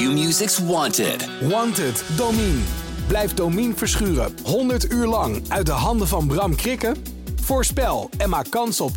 Q-Music's 0.00 0.58
Wanted. 0.58 1.28
Wanted, 1.40 2.04
Domine. 2.16 2.58
Blijf 3.06 3.34
Domine 3.34 3.74
verschuren 3.74 4.32
100 4.44 4.92
uur 4.92 5.06
lang 5.06 5.42
uit 5.48 5.66
de 5.66 5.72
handen 5.72 6.08
van 6.08 6.26
Bram 6.26 6.54
Krikken? 6.54 6.96
Voorspel 7.40 8.10
en 8.18 8.28
maak 8.28 8.50
kans 8.50 8.80
op 8.80 8.90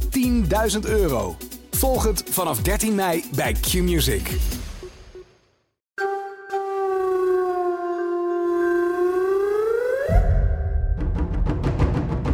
10.000 0.74 0.80
euro. 0.82 1.36
Volg 1.72 2.04
het 2.04 2.24
vanaf 2.30 2.62
13 2.62 2.96
mei 2.96 3.24
bij 3.36 3.54
Q-Music. 3.54 4.30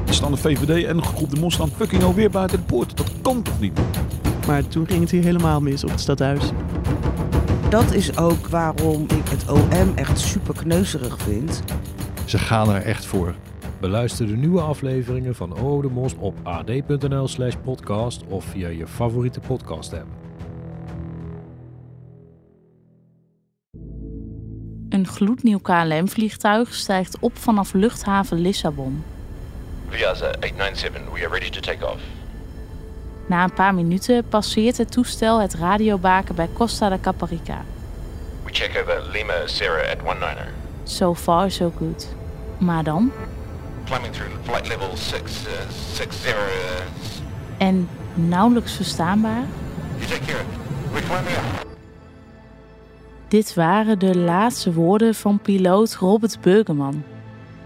Staan 0.09 0.31
de 0.31 0.37
VVD 0.37 0.85
en 0.85 1.03
groep 1.03 1.29
de 1.29 1.39
Mos 1.39 1.53
staan 1.53 1.71
fucking 1.75 2.03
alweer 2.03 2.29
buiten 2.29 2.57
de 2.57 2.63
poort. 2.63 2.97
Dat 2.97 3.11
kan 3.21 3.41
toch 3.41 3.59
niet? 3.59 3.79
Maar 4.47 4.67
toen 4.67 4.87
ging 4.87 5.01
het 5.01 5.11
hier 5.11 5.23
helemaal 5.23 5.61
mis 5.61 5.83
op 5.83 5.89
het 5.89 5.99
stadhuis. 5.99 6.43
Dat 7.69 7.91
is 7.91 8.17
ook 8.17 8.47
waarom 8.47 9.01
ik 9.01 9.27
het 9.29 9.49
OM 9.49 9.95
echt 9.95 10.19
super 10.19 10.55
kneuzerig 10.55 11.19
vind. 11.19 11.63
Ze 12.25 12.37
gaan 12.37 12.69
er 12.69 12.81
echt 12.81 13.05
voor. 13.05 13.35
Beluister 13.79 14.27
de 14.27 14.35
nieuwe 14.35 14.61
afleveringen 14.61 15.35
van 15.35 15.57
O 15.59 15.81
de 15.81 15.89
Mos 15.89 16.15
op 16.15 16.35
ad.nl 16.43 17.27
slash 17.27 17.53
podcast 17.63 18.23
of 18.27 18.45
via 18.45 18.67
je 18.67 18.87
favoriete 18.87 19.39
podcast 19.39 19.93
app. 19.93 20.07
Een 24.89 25.07
gloednieuw 25.07 25.59
KLM-vliegtuig 25.59 26.73
stijgt 26.73 27.19
op 27.19 27.37
vanaf 27.37 27.73
luchthaven 27.73 28.37
Lissabon. 28.37 29.03
Viasa 29.89 30.25
897, 30.25 31.01
we 31.13 31.25
are 31.25 31.29
ready 31.29 31.49
to 31.49 31.59
take 31.59 31.85
off. 31.85 32.18
Na 33.29 33.43
een 33.43 33.53
paar 33.53 33.73
minuten 33.73 34.23
passeert 34.29 34.77
het 34.77 34.91
toestel 34.91 35.41
het 35.41 35.53
radiobaken 35.53 36.35
bij 36.35 36.49
Costa 36.53 36.89
de 36.89 36.99
Caparica. 36.99 37.61
We 38.43 38.51
check 38.51 38.81
over 38.81 39.09
Lima 39.11 39.33
Sierra 39.45 39.91
at 39.91 39.97
19er. 39.97 40.49
So 40.83 41.15
far, 41.15 41.51
so 41.51 41.71
good. 41.77 42.15
Maar 42.57 42.83
dan? 42.83 43.11
Climbing 43.85 44.13
through 44.13 44.31
flight 44.43 44.67
level 44.67 44.97
6, 44.97 45.21
uh, 45.21 45.51
60. 45.93 46.35
En 47.57 47.89
nauwelijks 48.13 48.75
verstaanbaar? 48.75 49.43
you 49.97 50.09
take 50.09 50.25
care. 50.25 50.43
We're 50.91 51.05
climbing 51.05 51.35
up. 51.35 51.67
Dit 53.27 53.53
waren 53.53 53.99
de 53.99 54.17
laatste 54.17 54.73
woorden 54.73 55.15
van 55.15 55.39
piloot 55.39 55.95
Robert 55.95 56.41
Beugeman. 56.41 57.03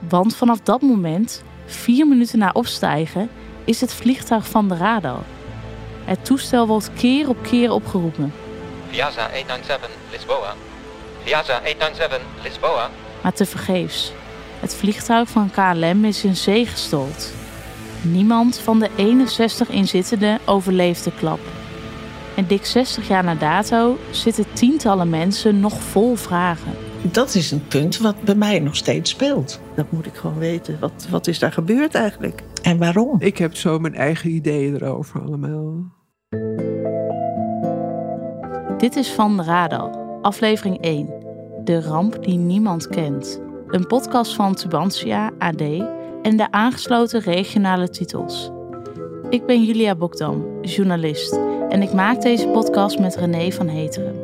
Want 0.09 0.35
vanaf 0.35 0.59
dat 0.59 0.81
moment, 0.81 1.43
vier 1.65 2.07
minuten 2.07 2.39
na 2.39 2.49
opstijgen, 2.53 3.29
is 3.63 3.81
het 3.81 3.93
vliegtuig 3.93 4.47
van 4.47 4.67
de 4.67 4.75
radar. 4.77 5.23
Het 6.05 6.25
toestel 6.25 6.67
wordt 6.67 6.93
keer 6.93 7.29
op 7.29 7.37
keer 7.41 7.71
opgeroepen. 7.71 8.33
Viasa 8.89 9.25
897 9.25 9.89
Lisboa. 10.11 10.53
Viasa 11.23 11.53
897 11.53 12.21
Lisboa. 12.43 12.89
Maar 13.21 13.33
tevergeefs. 13.33 14.11
Het 14.59 14.75
vliegtuig 14.75 15.29
van 15.29 15.51
KLM 15.51 16.05
is 16.05 16.23
in 16.23 16.35
zee 16.35 16.65
gestold. 16.65 17.33
Niemand 18.01 18.57
van 18.57 18.79
de 18.79 18.89
61 18.95 19.69
inzittenden 19.69 20.39
overleeft 20.45 21.03
de 21.03 21.11
klap. 21.11 21.39
En 22.35 22.47
dik 22.47 22.65
60 22.65 23.07
jaar 23.07 23.23
na 23.23 23.35
dato 23.35 23.97
zitten 24.11 24.45
tientallen 24.53 25.09
mensen 25.09 25.59
nog 25.59 25.81
vol 25.81 26.15
vragen. 26.15 26.92
Dat 27.11 27.35
is 27.35 27.51
een 27.51 27.67
punt 27.67 27.97
wat 27.97 28.21
bij 28.21 28.35
mij 28.35 28.59
nog 28.59 28.75
steeds 28.75 29.09
speelt. 29.09 29.59
Dat 29.75 29.91
moet 29.91 30.05
ik 30.05 30.15
gewoon 30.15 30.37
weten. 30.37 30.79
Wat, 30.79 31.07
wat 31.09 31.27
is 31.27 31.39
daar 31.39 31.51
gebeurd 31.51 31.95
eigenlijk? 31.95 32.43
En 32.61 32.77
waarom? 32.77 33.15
Ik 33.19 33.37
heb 33.37 33.55
zo 33.55 33.79
mijn 33.79 33.95
eigen 33.95 34.29
ideeën 34.29 34.75
erover 34.75 35.21
allemaal. 35.21 35.91
Dit 38.77 38.95
is 38.95 39.11
Van 39.11 39.37
de 39.37 39.43
Radar, 39.43 39.89
aflevering 40.21 40.81
1. 40.81 41.09
De 41.63 41.81
ramp 41.81 42.23
die 42.23 42.37
niemand 42.37 42.87
kent. 42.87 43.41
Een 43.67 43.87
podcast 43.87 44.35
van 44.35 44.55
Tubantia, 44.55 45.31
AD 45.39 45.61
en 46.21 46.37
de 46.37 46.51
aangesloten 46.51 47.21
regionale 47.21 47.89
titels. 47.89 48.51
Ik 49.29 49.45
ben 49.45 49.63
Julia 49.63 49.95
Bokdam, 49.95 50.61
journalist. 50.61 51.39
En 51.69 51.81
ik 51.81 51.93
maak 51.93 52.21
deze 52.21 52.47
podcast 52.47 52.99
met 52.99 53.15
René 53.15 53.51
van 53.51 53.67
Heteren. 53.67 54.22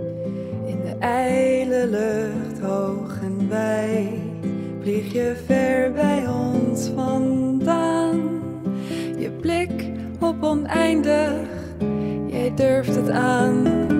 Ijle 0.99 1.87
lucht 1.87 2.59
hoog 2.61 3.21
en 3.21 3.49
wij 3.49 4.19
vlieg 4.81 5.13
je 5.13 5.35
ver 5.45 5.91
bij 5.91 6.27
ons 6.27 6.89
vandaan. 6.95 8.41
Je 9.17 9.31
blik 9.41 9.91
op 10.19 10.43
oneindig, 10.43 11.47
jij 12.27 12.51
durft 12.55 12.95
het 12.95 13.09
aan. 13.09 13.98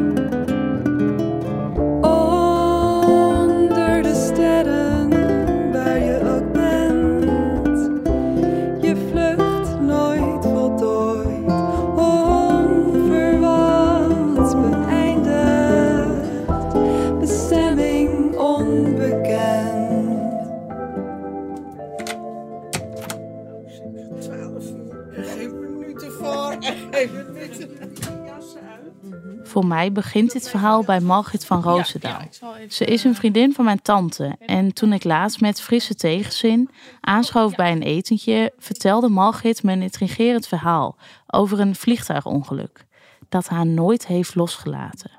Mij 29.79 29.91
begint 29.91 30.31
dit 30.31 30.50
verhaal 30.50 30.84
bij 30.84 31.00
Margit 31.00 31.45
van 31.45 31.62
Roosendaal. 31.62 32.22
Ze 32.69 32.85
is 32.85 33.03
een 33.03 33.16
vriendin 33.16 33.53
van 33.53 33.66
mijn 33.66 33.81
tante. 33.81 34.35
En 34.40 34.73
toen 34.73 34.94
ik 34.94 35.03
laatst 35.03 35.41
met 35.41 35.62
frisse 35.62 35.95
tegenzin 35.95 36.69
aanschoof 37.01 37.56
bij 37.56 37.72
een 37.72 37.81
etentje, 37.81 38.53
vertelde 38.57 39.09
Margit 39.09 39.63
me 39.63 39.72
een 39.72 39.81
intrigerend 39.81 40.47
verhaal 40.47 40.97
over 41.28 41.59
een 41.59 41.75
vliegtuigongeluk 41.75 42.85
dat 43.29 43.47
haar 43.47 43.66
nooit 43.66 44.07
heeft 44.07 44.35
losgelaten. 44.35 45.12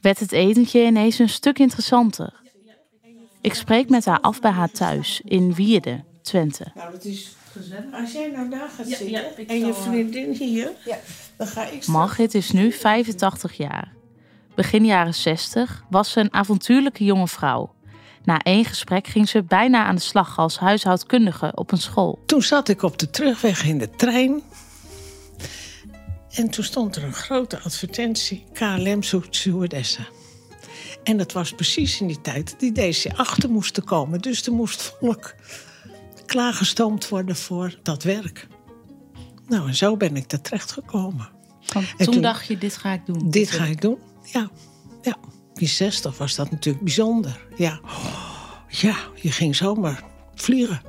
Werd 0.00 0.18
het 0.18 0.32
etentje 0.32 0.84
ineens 0.84 1.18
een 1.18 1.28
stuk 1.28 1.58
interessanter. 1.58 2.32
Ik 3.40 3.54
spreek 3.54 3.88
met 3.88 4.04
haar 4.04 4.20
af 4.20 4.40
bij 4.40 4.50
haar 4.50 4.70
thuis 4.70 5.20
in 5.24 5.54
Wierde, 5.54 6.04
Twente. 6.22 6.66
Nou, 6.74 6.92
dat 6.92 7.04
is 7.04 7.36
gezellig. 7.52 7.92
Als 7.92 8.12
jij 8.12 8.30
nou 8.30 8.50
daar 8.50 8.68
gaat 8.68 8.86
zitten 8.86 9.46
en 9.46 9.58
je 9.66 9.74
vriendin 9.74 10.32
hier, 10.32 10.70
dan 11.36 11.46
ga 11.46 11.66
ik 11.66 11.86
Margit 11.86 12.34
is 12.34 12.50
nu 12.50 12.72
85 12.72 13.56
jaar. 13.56 13.92
Begin 14.54 14.84
jaren 14.84 15.14
60 15.14 15.84
was 15.90 16.10
ze 16.10 16.20
een 16.20 16.32
avontuurlijke 16.32 17.04
jonge 17.04 17.28
vrouw. 17.28 17.74
Na 18.24 18.38
één 18.38 18.64
gesprek 18.64 19.06
ging 19.06 19.28
ze 19.28 19.42
bijna 19.42 19.84
aan 19.84 19.94
de 19.94 20.00
slag 20.00 20.38
als 20.38 20.58
huishoudkundige 20.58 21.52
op 21.54 21.72
een 21.72 21.78
school. 21.78 22.22
Toen 22.26 22.42
zat 22.42 22.68
ik 22.68 22.82
op 22.82 22.98
de 22.98 23.10
terugweg 23.10 23.64
in 23.64 23.78
de 23.78 23.90
trein. 23.90 24.42
En 26.30 26.50
toen 26.50 26.64
stond 26.64 26.96
er 26.96 27.04
een 27.04 27.12
grote 27.12 27.60
advertentie: 27.60 28.44
KLM 28.52 29.02
zoekt 29.02 29.36
stewardessen. 29.36 30.06
En 31.02 31.16
dat 31.16 31.32
was 31.32 31.52
precies 31.52 32.00
in 32.00 32.06
die 32.06 32.20
tijd 32.20 32.50
dat 32.50 32.60
die 32.60 32.94
DC-8 32.94 33.48
moesten 33.48 33.84
komen. 33.84 34.20
Dus 34.20 34.46
er 34.46 34.52
moest 34.52 34.82
volk 34.82 35.34
klaargestoomd 36.32 37.08
worden 37.08 37.36
voor 37.36 37.78
dat 37.82 38.02
werk. 38.02 38.46
Nou, 39.48 39.68
en 39.68 39.74
zo 39.74 39.96
ben 39.96 40.16
ik 40.16 40.32
er 40.32 40.40
terecht 40.40 40.72
gekomen. 40.72 41.28
Toen, 41.66 41.84
toen- 41.96 42.22
dacht 42.22 42.46
je, 42.46 42.58
dit 42.58 42.76
ga 42.76 42.92
ik 42.92 43.06
doen. 43.06 43.30
Dit 43.30 43.50
ga 43.50 43.64
ik 43.64 43.80
doen. 43.80 43.98
Ja, 44.22 44.50
ja. 45.02 45.16
Die 45.54 45.68
60 45.68 46.18
was 46.18 46.34
dat 46.34 46.50
natuurlijk 46.50 46.84
bijzonder. 46.84 47.46
Ja, 47.56 47.80
ja 48.68 48.96
je 49.14 49.32
ging 49.32 49.56
zomaar 49.56 50.04
vliegen. 50.34 50.80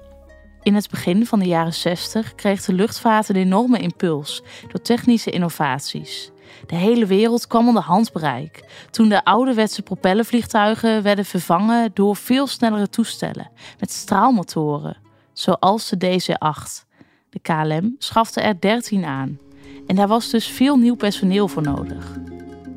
In 0.61 0.75
het 0.75 0.89
begin 0.89 1.25
van 1.25 1.39
de 1.39 1.45
jaren 1.45 1.73
60 1.73 2.35
kreeg 2.35 2.65
de 2.65 2.73
luchtvaart 2.73 3.29
een 3.29 3.35
enorme 3.35 3.79
impuls 3.79 4.43
door 4.71 4.81
technische 4.81 5.29
innovaties. 5.29 6.31
De 6.65 6.75
hele 6.75 7.05
wereld 7.05 7.47
kwam 7.47 7.67
onder 7.67 7.83
handbereik 7.83 8.63
toen 8.91 9.09
de 9.09 9.25
ouderwetse 9.25 9.81
propellervliegtuigen 9.81 11.03
werden 11.03 11.25
vervangen 11.25 11.91
door 11.93 12.15
veel 12.15 12.47
snellere 12.47 12.89
toestellen 12.89 13.51
met 13.79 13.91
straalmotoren, 13.91 14.97
zoals 15.33 15.89
de 15.89 15.97
DC-8. 15.97 16.85
De 17.29 17.39
KLM 17.39 17.95
schafte 17.97 18.41
er 18.41 18.59
13 18.59 19.05
aan. 19.05 19.39
En 19.87 19.95
daar 19.95 20.07
was 20.07 20.29
dus 20.29 20.47
veel 20.47 20.77
nieuw 20.77 20.95
personeel 20.95 21.47
voor 21.47 21.61
nodig. 21.61 22.17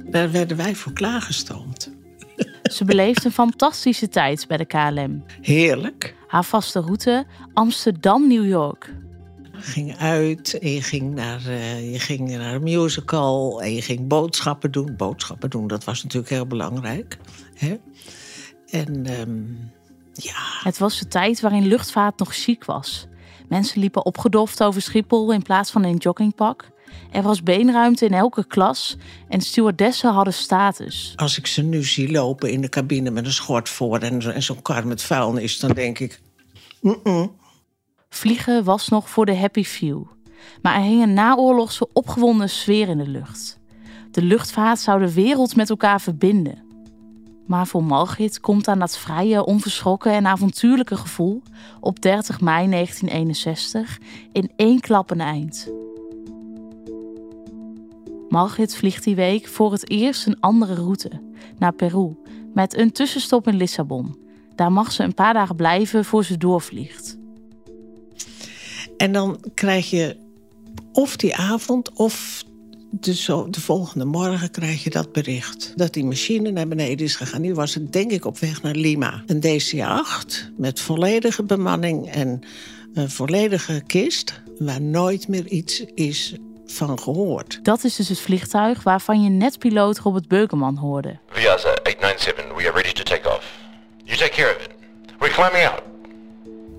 Daar 0.04 0.30
werden 0.30 0.56
wij 0.56 0.74
voor 0.74 0.92
klaargestoomd. 0.92 1.94
Ze 2.62 2.84
beleefde 2.84 3.26
een 3.26 3.32
fantastische 3.44 4.08
tijd 4.08 4.44
bij 4.48 4.56
de 4.56 4.64
KLM. 4.64 5.24
Heerlijk. 5.40 6.14
Haar 6.26 6.44
vaste 6.44 6.80
route 6.80 7.26
Amsterdam-New 7.52 8.46
York. 8.46 8.94
Je 9.52 9.62
ging 9.62 9.96
uit 9.96 10.58
en 10.58 10.70
je 10.70 10.82
ging, 10.82 11.14
naar, 11.14 11.46
eh, 11.46 11.92
je 11.92 11.98
ging 11.98 12.28
naar 12.28 12.54
een 12.54 12.62
musical 12.62 13.62
en 13.62 13.74
je 13.74 13.82
ging 13.82 14.06
boodschappen 14.06 14.72
doen. 14.72 14.96
Boodschappen 14.96 15.50
doen, 15.50 15.66
dat 15.66 15.84
was 15.84 16.02
natuurlijk 16.02 16.32
heel 16.32 16.46
belangrijk. 16.46 17.18
Hè? 17.54 17.76
En 18.70 19.06
ehm, 19.06 19.42
ja, 20.16 20.34
Het 20.62 20.78
was 20.78 20.98
de 20.98 21.08
tijd 21.08 21.40
waarin 21.40 21.66
luchtvaart 21.66 22.18
nog 22.18 22.34
chic 22.34 22.64
was. 22.64 23.06
Mensen 23.48 23.80
liepen 23.80 24.04
opgedoft 24.04 24.62
over 24.62 24.82
Schiphol 24.82 25.32
in 25.32 25.42
plaats 25.42 25.70
van 25.70 25.84
in 25.84 25.96
joggingpak. 25.96 26.70
Er 27.12 27.22
was 27.22 27.42
beenruimte 27.42 28.04
in 28.04 28.12
elke 28.14 28.46
klas 28.46 28.96
en 29.28 29.40
stewardessen 29.40 30.12
hadden 30.12 30.34
status. 30.34 31.12
Als 31.16 31.38
ik 31.38 31.46
ze 31.46 31.62
nu 31.62 31.84
zie 31.84 32.10
lopen 32.10 32.50
in 32.50 32.60
de 32.60 32.68
cabine 32.68 33.10
met 33.10 33.24
een 33.26 33.32
schort 33.32 33.68
voor 33.68 33.98
en, 33.98 34.22
zo- 34.22 34.30
en 34.30 34.42
zo'n 34.42 34.62
kar 34.62 34.86
met 34.86 35.02
vuilnis, 35.02 35.58
dan 35.58 35.70
denk 35.72 35.98
ik. 35.98 36.20
Vliegen 38.08 38.64
was 38.64 38.88
nog 38.88 39.10
voor 39.10 39.26
de 39.26 39.36
happy 39.36 39.64
few. 39.64 40.02
Maar 40.62 40.74
er 40.74 40.82
hing 40.82 41.02
een 41.02 41.14
naoorlogse 41.14 41.88
opgewonden 41.92 42.50
sfeer 42.50 42.88
in 42.88 42.98
de 42.98 43.08
lucht. 43.08 43.58
De 44.10 44.22
luchtvaart 44.22 44.78
zou 44.78 45.00
de 45.00 45.12
wereld 45.12 45.56
met 45.56 45.70
elkaar 45.70 46.00
verbinden. 46.00 46.64
Maar 47.46 47.66
voor 47.66 47.84
Margit 47.84 48.40
komt 48.40 48.68
aan 48.68 48.78
dat 48.78 48.98
vrije, 48.98 49.44
onverschrokken 49.44 50.12
en 50.12 50.26
avontuurlijke 50.26 50.96
gevoel 50.96 51.42
op 51.80 52.02
30 52.02 52.40
mei 52.40 52.70
1961 52.70 53.98
in 54.32 54.50
één 54.56 54.80
klap 54.80 55.10
een 55.10 55.20
eind. 55.20 55.70
Margit 58.28 58.76
vliegt 58.76 59.04
die 59.04 59.14
week 59.14 59.46
voor 59.46 59.72
het 59.72 59.90
eerst 59.90 60.26
een 60.26 60.40
andere 60.40 60.74
route, 60.74 61.10
naar 61.58 61.72
Peru, 61.72 62.16
met 62.54 62.76
een 62.76 62.92
tussenstop 62.92 63.48
in 63.48 63.56
Lissabon. 63.56 64.18
Daar 64.54 64.72
mag 64.72 64.92
ze 64.92 65.02
een 65.02 65.14
paar 65.14 65.34
dagen 65.34 65.56
blijven 65.56 66.04
voor 66.04 66.24
ze 66.24 66.36
doorvliegt. 66.36 67.18
En 68.96 69.12
dan 69.12 69.40
krijg 69.54 69.90
je 69.90 70.16
of 70.92 71.16
die 71.16 71.36
avond 71.36 71.92
of 71.92 72.44
de, 73.00 73.14
zo, 73.14 73.50
de 73.50 73.60
volgende 73.60 74.04
morgen 74.04 74.50
krijg 74.50 74.84
je 74.84 74.90
dat 74.90 75.12
bericht. 75.12 75.72
Dat 75.76 75.92
die 75.92 76.04
machine 76.04 76.50
naar 76.50 76.68
beneden 76.68 77.06
is 77.06 77.16
gegaan. 77.16 77.40
Nu 77.40 77.54
was 77.54 77.74
het 77.74 77.92
denk 77.92 78.10
ik 78.10 78.24
op 78.24 78.38
weg 78.38 78.62
naar 78.62 78.74
Lima. 78.74 79.22
Een 79.26 79.40
DC-8 79.40 80.56
met 80.56 80.80
volledige 80.80 81.42
bemanning 81.42 82.10
en 82.10 82.40
een 82.94 83.10
volledige 83.10 83.82
kist... 83.86 84.42
waar 84.58 84.80
nooit 84.80 85.28
meer 85.28 85.46
iets 85.46 85.84
is 85.94 86.34
van 86.66 86.98
gehoord. 86.98 87.58
Dat 87.62 87.84
is 87.84 87.96
dus 87.96 88.08
het 88.08 88.20
vliegtuig 88.20 88.82
waarvan 88.82 89.22
je 89.22 89.30
net 89.30 89.58
piloot 89.58 89.98
Robert 89.98 90.28
Beukeman 90.28 90.76
hoorde. 90.76 91.18
Viasa 91.28 91.68
897, 91.68 92.56
we 92.56 92.68
are 92.68 92.82
ready 92.82 92.92
to 92.92 93.02
take 93.02 93.28
off. 93.28 93.58
You 94.04 94.18
take 94.18 94.30
care 94.30 94.56
of 94.56 94.62
it. 94.62 94.70
We're 95.18 95.34
climbing 95.34 95.66
out. 95.66 95.82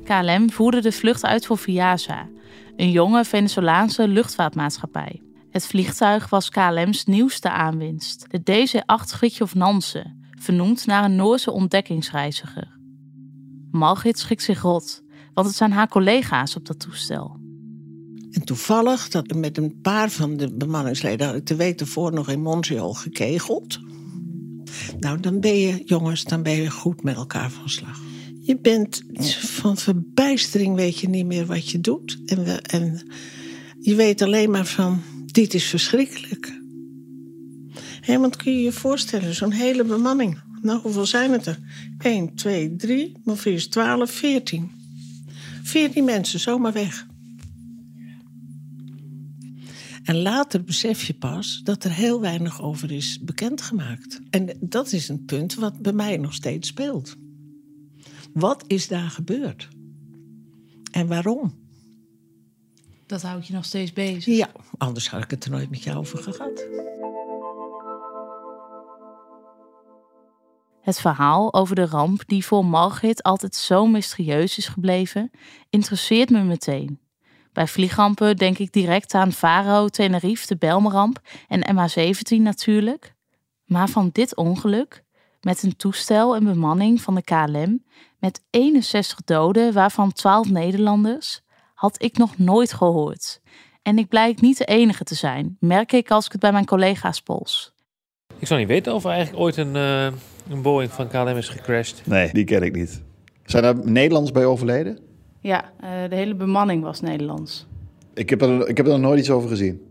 KLM 0.03 0.51
voerde 0.51 0.81
de 0.81 0.91
vlucht 0.91 1.23
uit 1.23 1.45
voor 1.45 1.57
Viasa, 1.57 2.27
een 2.75 2.91
jonge 2.91 3.25
Venezolaanse 3.25 4.07
luchtvaartmaatschappij. 4.07 5.21
Het 5.57 5.67
vliegtuig 5.67 6.29
was 6.29 6.49
KLM's 6.49 7.05
nieuwste 7.05 7.51
aanwinst, 7.51 8.25
de 8.27 8.39
DC-8 8.39 9.15
Fridtjof 9.15 9.55
Nansen, 9.55 10.19
vernoemd 10.39 10.85
naar 10.85 11.03
een 11.03 11.15
Noorse 11.15 11.51
ontdekkingsreiziger. 11.51 12.77
Margit 13.71 14.19
schikt 14.19 14.43
zich 14.43 14.61
rot, 14.61 15.03
want 15.33 15.47
het 15.47 15.55
zijn 15.55 15.71
haar 15.71 15.87
collega's 15.87 16.55
op 16.55 16.65
dat 16.65 16.79
toestel. 16.79 17.39
En 18.31 18.45
toevallig, 18.45 19.09
dat 19.09 19.33
met 19.33 19.57
een 19.57 19.79
paar 19.81 20.09
van 20.09 20.37
de 20.37 20.53
bemanningsleden... 20.53 21.27
had 21.27 21.35
ik 21.35 21.45
de 21.45 21.55
week 21.55 21.79
ervoor 21.79 22.13
nog 22.13 22.29
in 22.29 22.41
Montreal 22.41 22.93
gekegeld. 22.93 23.79
Nou, 24.99 25.19
dan 25.19 25.39
ben 25.39 25.55
je, 25.59 25.83
jongens, 25.85 26.23
dan 26.23 26.43
ben 26.43 26.61
je 26.61 26.71
goed 26.71 27.03
met 27.03 27.15
elkaar 27.15 27.51
van 27.51 27.69
slag. 27.69 28.01
Je 28.41 28.57
bent 28.59 29.03
van 29.39 29.77
verbijstering, 29.77 30.75
weet 30.75 30.99
je 30.99 31.09
niet 31.09 31.25
meer 31.25 31.45
wat 31.45 31.69
je 31.69 31.79
doet. 31.79 32.19
En, 32.25 32.43
we, 32.43 32.51
en 32.61 33.07
je 33.79 33.95
weet 33.95 34.21
alleen 34.21 34.51
maar 34.51 34.65
van, 34.65 35.01
dit 35.37 35.53
is 35.53 35.65
verschrikkelijk. 35.65 36.61
Hé, 38.01 38.19
want 38.19 38.35
kun 38.35 38.51
je 38.53 38.61
je 38.61 38.71
voorstellen, 38.71 39.35
zo'n 39.35 39.51
hele 39.51 39.83
bemanning. 39.83 40.41
Nou, 40.61 40.81
hoeveel 40.81 41.05
zijn 41.05 41.31
het 41.31 41.45
er? 41.45 41.59
1, 41.99 42.35
2, 42.35 42.75
3, 42.75 43.17
maar 43.23 43.47
is 43.47 43.67
12, 43.67 44.11
14. 44.11 44.71
14 45.63 46.03
mensen, 46.03 46.39
zomaar 46.39 46.73
weg. 46.73 47.07
En 50.03 50.21
later 50.21 50.63
besef 50.63 51.03
je 51.03 51.13
pas 51.13 51.61
dat 51.63 51.83
er 51.83 51.91
heel 51.91 52.21
weinig 52.21 52.61
over 52.61 52.91
is 52.91 53.19
bekendgemaakt. 53.21 54.21
En 54.29 54.57
dat 54.59 54.91
is 54.91 55.09
een 55.09 55.25
punt 55.25 55.55
wat 55.55 55.79
bij 55.79 55.93
mij 55.93 56.17
nog 56.17 56.33
steeds 56.33 56.67
speelt. 56.67 57.15
Wat 58.33 58.63
is 58.67 58.87
daar 58.87 59.09
gebeurd? 59.09 59.67
En 60.91 61.07
waarom? 61.07 61.66
Dat 63.07 63.21
houdt 63.21 63.47
je 63.47 63.53
nog 63.53 63.65
steeds 63.65 63.93
bezig. 63.93 64.37
Ja, 64.37 64.49
anders 64.77 65.09
had 65.09 65.23
ik 65.23 65.31
het 65.31 65.45
er 65.45 65.51
nooit 65.51 65.69
met 65.69 65.83
jou 65.83 65.97
over 65.97 66.23
gehad. 66.23 66.67
Het 70.81 70.99
verhaal 70.99 71.53
over 71.53 71.75
de 71.75 71.85
ramp 71.85 72.23
die 72.25 72.45
voor 72.45 72.65
Margit 72.65 73.23
altijd 73.23 73.55
zo 73.55 73.85
mysterieus 73.85 74.57
is 74.57 74.67
gebleven, 74.67 75.31
interesseert 75.69 76.29
me 76.29 76.43
meteen. 76.43 76.99
Bij 77.53 77.67
vliegrampen 77.67 78.35
denk 78.35 78.57
ik 78.57 78.71
direct 78.71 79.13
aan 79.13 79.31
Faro, 79.31 79.87
Tenerife, 79.87 80.47
de 80.47 80.57
Belmeramp 80.57 81.19
en 81.47 81.75
MH17 81.75 82.41
natuurlijk. 82.41 83.15
Maar 83.65 83.89
van 83.89 84.09
dit 84.11 84.35
ongeluk, 84.35 85.03
met 85.41 85.63
een 85.63 85.75
toestel 85.75 86.35
en 86.35 86.43
bemanning 86.43 87.01
van 87.01 87.15
de 87.15 87.21
KLM, 87.21 87.83
met 88.19 88.43
61 88.49 89.21
doden, 89.23 89.73
waarvan 89.73 90.13
12 90.13 90.49
Nederlanders, 90.49 91.41
had 91.77 92.03
ik 92.03 92.17
nog 92.17 92.37
nooit 92.37 92.73
gehoord. 92.73 93.41
En 93.81 93.97
ik 93.97 94.07
blijk 94.07 94.41
niet 94.41 94.57
de 94.57 94.65
enige 94.65 95.03
te 95.03 95.15
zijn, 95.15 95.57
merk 95.59 95.91
ik 95.91 96.11
als 96.11 96.25
ik 96.25 96.31
het 96.31 96.41
bij 96.41 96.51
mijn 96.51 96.65
collega's 96.65 97.21
pols. 97.21 97.73
Ik 98.39 98.47
zou 98.47 98.59
niet 98.59 98.69
weten 98.69 98.93
of 98.93 99.03
er 99.03 99.09
eigenlijk 99.09 99.39
ooit 99.39 99.57
een, 99.57 99.75
eh, 99.75 100.05
een 100.49 100.61
Boeing 100.61 100.91
van 100.91 101.07
KLM 101.07 101.27
is 101.27 101.49
gecrashed. 101.49 102.01
Nee, 102.05 102.29
die 102.33 102.43
ken 102.43 102.61
ik 102.61 102.75
niet. 102.75 103.03
Zijn 103.45 103.63
er 103.63 103.89
Nederlanders 103.89 104.31
bij 104.31 104.45
overleden? 104.45 104.99
Ja, 105.41 105.71
eh, 105.79 105.89
de 106.09 106.15
hele 106.15 106.35
bemanning 106.35 106.83
was 106.83 107.01
Nederlands. 107.01 107.65
Ik 108.13 108.29
heb, 108.29 108.41
er, 108.41 108.67
ik 108.67 108.77
heb 108.77 108.85
er 108.85 108.91
nog 108.91 109.01
nooit 109.01 109.19
iets 109.19 109.29
over 109.29 109.49
gezien. 109.49 109.81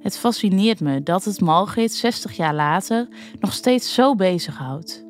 Het 0.00 0.18
fascineert 0.18 0.80
me 0.80 1.02
dat 1.02 1.24
het 1.24 1.40
Margit 1.40 1.92
60 1.92 2.36
jaar 2.36 2.54
later 2.54 3.08
nog 3.40 3.52
steeds 3.52 3.94
zo 3.94 4.14
bezighoudt. 4.14 5.04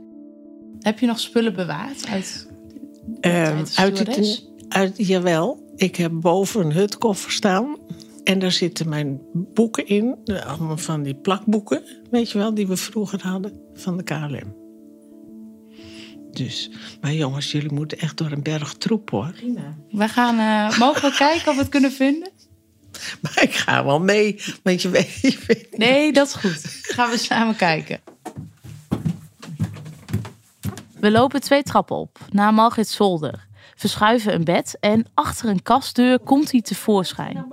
Heb 0.78 0.98
je 0.98 1.06
nog 1.06 1.20
spullen 1.20 1.54
bewaard 1.54 2.06
uit 2.08 2.48
Ehm, 3.20 3.56
uit 3.56 3.68
stewardess? 3.68 4.49
Uit, 4.72 5.06
jawel, 5.06 5.72
ik 5.76 5.96
heb 5.96 6.12
boven 6.14 6.64
een 6.64 6.72
hutkoffer 6.72 7.30
staan. 7.30 7.76
En 8.24 8.38
daar 8.38 8.52
zitten 8.52 8.88
mijn 8.88 9.20
boeken 9.32 9.86
in. 9.86 10.16
Allemaal 10.46 10.76
van 10.76 11.02
die 11.02 11.14
plakboeken, 11.14 11.82
weet 12.10 12.30
je 12.30 12.38
wel, 12.38 12.54
die 12.54 12.66
we 12.66 12.76
vroeger 12.76 13.22
hadden 13.22 13.60
van 13.74 13.96
de 13.96 14.02
KLM. 14.02 14.58
Dus, 16.30 16.70
maar 17.00 17.12
jongens, 17.12 17.52
jullie 17.52 17.72
moeten 17.72 17.98
echt 17.98 18.16
door 18.16 18.30
een 18.30 18.42
berg 18.42 18.74
troep 18.74 19.10
hoor. 19.10 19.34
We 19.90 20.08
gaan, 20.08 20.38
eh, 20.38 20.78
mogen 20.78 21.10
we 21.10 21.16
kijken 21.16 21.48
of 21.48 21.54
we 21.54 21.60
het 21.60 21.70
kunnen 21.70 21.92
vinden? 21.92 22.30
Maar 23.22 23.42
ik 23.42 23.54
ga 23.54 23.84
wel 23.84 24.00
mee, 24.00 24.42
want 24.62 24.82
je 24.82 24.88
weet, 24.88 25.18
je 25.20 25.38
weet 25.46 25.78
Nee, 25.78 26.12
dat 26.12 26.26
is 26.26 26.34
goed. 26.34 26.60
Gaan 26.82 27.10
we 27.10 27.18
samen 27.18 27.56
kijken. 27.56 28.00
We 31.00 31.10
lopen 31.10 31.40
twee 31.40 31.62
trappen 31.62 31.96
op, 31.96 32.18
naar 32.30 32.54
Margit 32.54 32.88
zolder. 32.88 33.48
Verschuiven 33.80 34.34
een 34.34 34.44
bed 34.44 34.76
en 34.80 35.06
achter 35.14 35.48
een 35.48 35.62
kastdeur 35.62 36.18
komt 36.18 36.50
hij 36.50 36.60
tevoorschijn. 36.62 37.46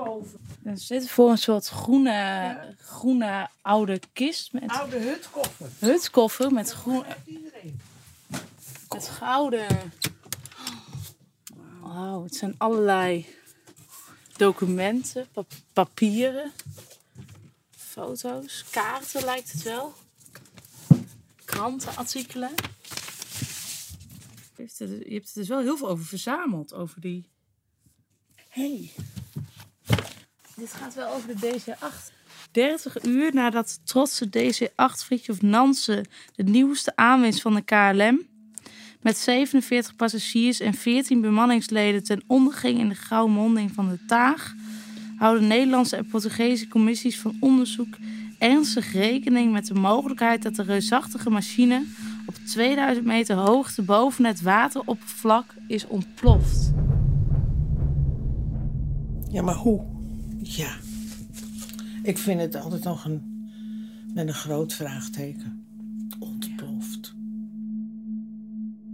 We 0.61 0.75
zitten 0.75 1.09
voor 1.09 1.29
een 1.29 1.37
soort 1.37 1.67
groene, 1.67 2.57
groene 2.81 3.49
oude 3.61 3.99
kist 4.13 4.53
met 4.53 4.67
Oude 4.67 4.97
hutkoffer. 4.97 5.67
hutkoffer 5.79 6.51
met 6.51 6.71
groen... 6.71 7.03
Met 8.89 9.09
gouden... 9.09 9.91
Wauw, 11.81 12.23
het 12.23 12.35
zijn 12.35 12.55
allerlei 12.57 13.25
documenten, 14.37 15.27
pap- 15.31 15.53
papieren, 15.73 16.51
foto's, 17.77 18.65
kaarten 18.69 19.23
lijkt 19.25 19.51
het 19.51 19.63
wel. 19.63 19.93
Krantenartikelen. 21.45 22.51
Er- 24.57 25.07
je 25.07 25.13
hebt 25.13 25.27
er 25.27 25.33
dus 25.33 25.47
wel 25.47 25.59
heel 25.59 25.77
veel 25.77 25.89
over 25.89 26.05
verzameld, 26.05 26.73
over 26.73 27.01
die... 27.01 27.29
hey. 28.49 28.91
dit 30.55 30.73
gaat 30.73 30.95
wel 30.95 31.13
over 31.13 31.27
de 31.27 31.59
DC-8. 31.59 32.15
30 32.51 33.03
uur 33.03 33.33
nadat 33.33 33.67
de 33.67 33.83
trotse 33.83 34.25
DC-8 34.29 35.05
Fridtjof 35.05 35.41
Nansen 35.41 36.05
de 36.35 36.43
nieuwste 36.43 36.95
aanwinst 36.95 37.41
van 37.41 37.53
de 37.53 37.61
KLM 37.61 38.27
met 39.01 39.17
47 39.17 39.95
passagiers 39.95 40.59
en 40.59 40.73
14 40.73 41.21
bemanningsleden 41.21 42.03
ten 42.03 42.23
onder 42.27 42.53
ging 42.53 42.79
in 42.79 42.89
de 42.89 42.95
grauwe 42.95 43.29
monding 43.31 43.71
van 43.71 43.89
de 43.89 44.05
Taag, 44.05 44.53
houden 45.17 45.47
Nederlandse 45.47 45.95
en 45.95 46.07
Portugese 46.07 46.67
commissies 46.67 47.19
van 47.19 47.37
onderzoek 47.39 47.95
ernstig 48.39 48.93
rekening 48.93 49.51
met 49.51 49.67
de 49.67 49.73
mogelijkheid 49.73 50.43
dat 50.43 50.55
de 50.55 50.63
reusachtige 50.63 51.29
machine 51.29 51.85
op 52.27 52.35
2000 52.35 53.05
meter 53.05 53.35
hoogte 53.35 53.81
boven 53.81 54.25
het 54.25 54.41
wateroppervlak 54.41 55.55
is 55.67 55.87
ontploft. 55.87 56.73
Ja, 59.29 59.41
maar 59.41 59.55
hoe? 59.55 59.85
Ja. 60.41 60.75
Ik 62.03 62.17
vind 62.17 62.41
het 62.41 62.55
altijd 62.55 62.83
nog 62.83 63.05
een, 63.05 63.49
met 64.13 64.27
een 64.27 64.33
groot 64.33 64.73
vraagteken. 64.73 65.65
Ontploft. 66.19 67.15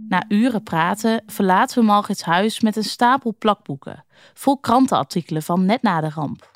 Na 0.08 0.24
uren 0.28 0.62
praten 0.62 1.22
verlaten 1.26 1.78
we 1.78 1.84
Margits 1.84 2.22
huis 2.22 2.60
met 2.60 2.76
een 2.76 2.84
stapel 2.84 3.34
plakboeken, 3.38 4.04
vol 4.34 4.58
krantenartikelen 4.58 5.42
van 5.42 5.64
net 5.64 5.82
na 5.82 6.00
de 6.00 6.10
ramp. 6.10 6.52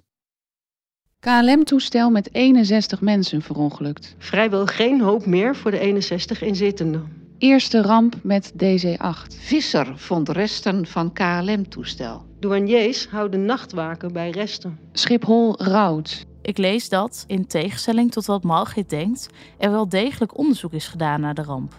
KLM-toestel 1.21 2.11
met 2.11 2.35
61 2.35 3.01
mensen 3.01 3.43
verongelukt. 3.43 4.15
Vrijwel 4.19 4.67
geen 4.67 5.01
hoop 5.01 5.27
meer 5.27 5.57
voor 5.57 5.71
de 5.71 5.79
61 5.79 6.43
inzittenden. 6.43 7.33
Eerste 7.39 7.83
ramp 7.83 8.15
met 8.23 8.53
DC-8. 8.53 9.39
Visser 9.39 9.93
vond 9.97 10.29
resten 10.29 10.87
van 10.87 11.13
KLM-toestel. 11.13 12.25
Douaniers 12.41 13.09
houden 13.09 13.45
nachtwaken 13.45 14.13
bij 14.13 14.31
resten. 14.31 14.79
Schiphol 14.93 15.63
rouwt. 15.63 16.27
Ik 16.43 16.59
lees 16.59 16.89
dat, 16.89 17.25
in 17.27 17.47
tegenstelling 17.47 18.13
tot 18.13 18.27
wat 18.27 18.43
Margit 18.43 18.91
denkt, 18.91 19.29
er 19.59 19.71
wel 19.71 19.89
degelijk 19.89 20.39
onderzoek 20.39 20.73
is 20.73 20.89
gedaan 20.89 21.21
naar 21.21 21.35
de 21.35 21.43
ramp. 21.43 21.75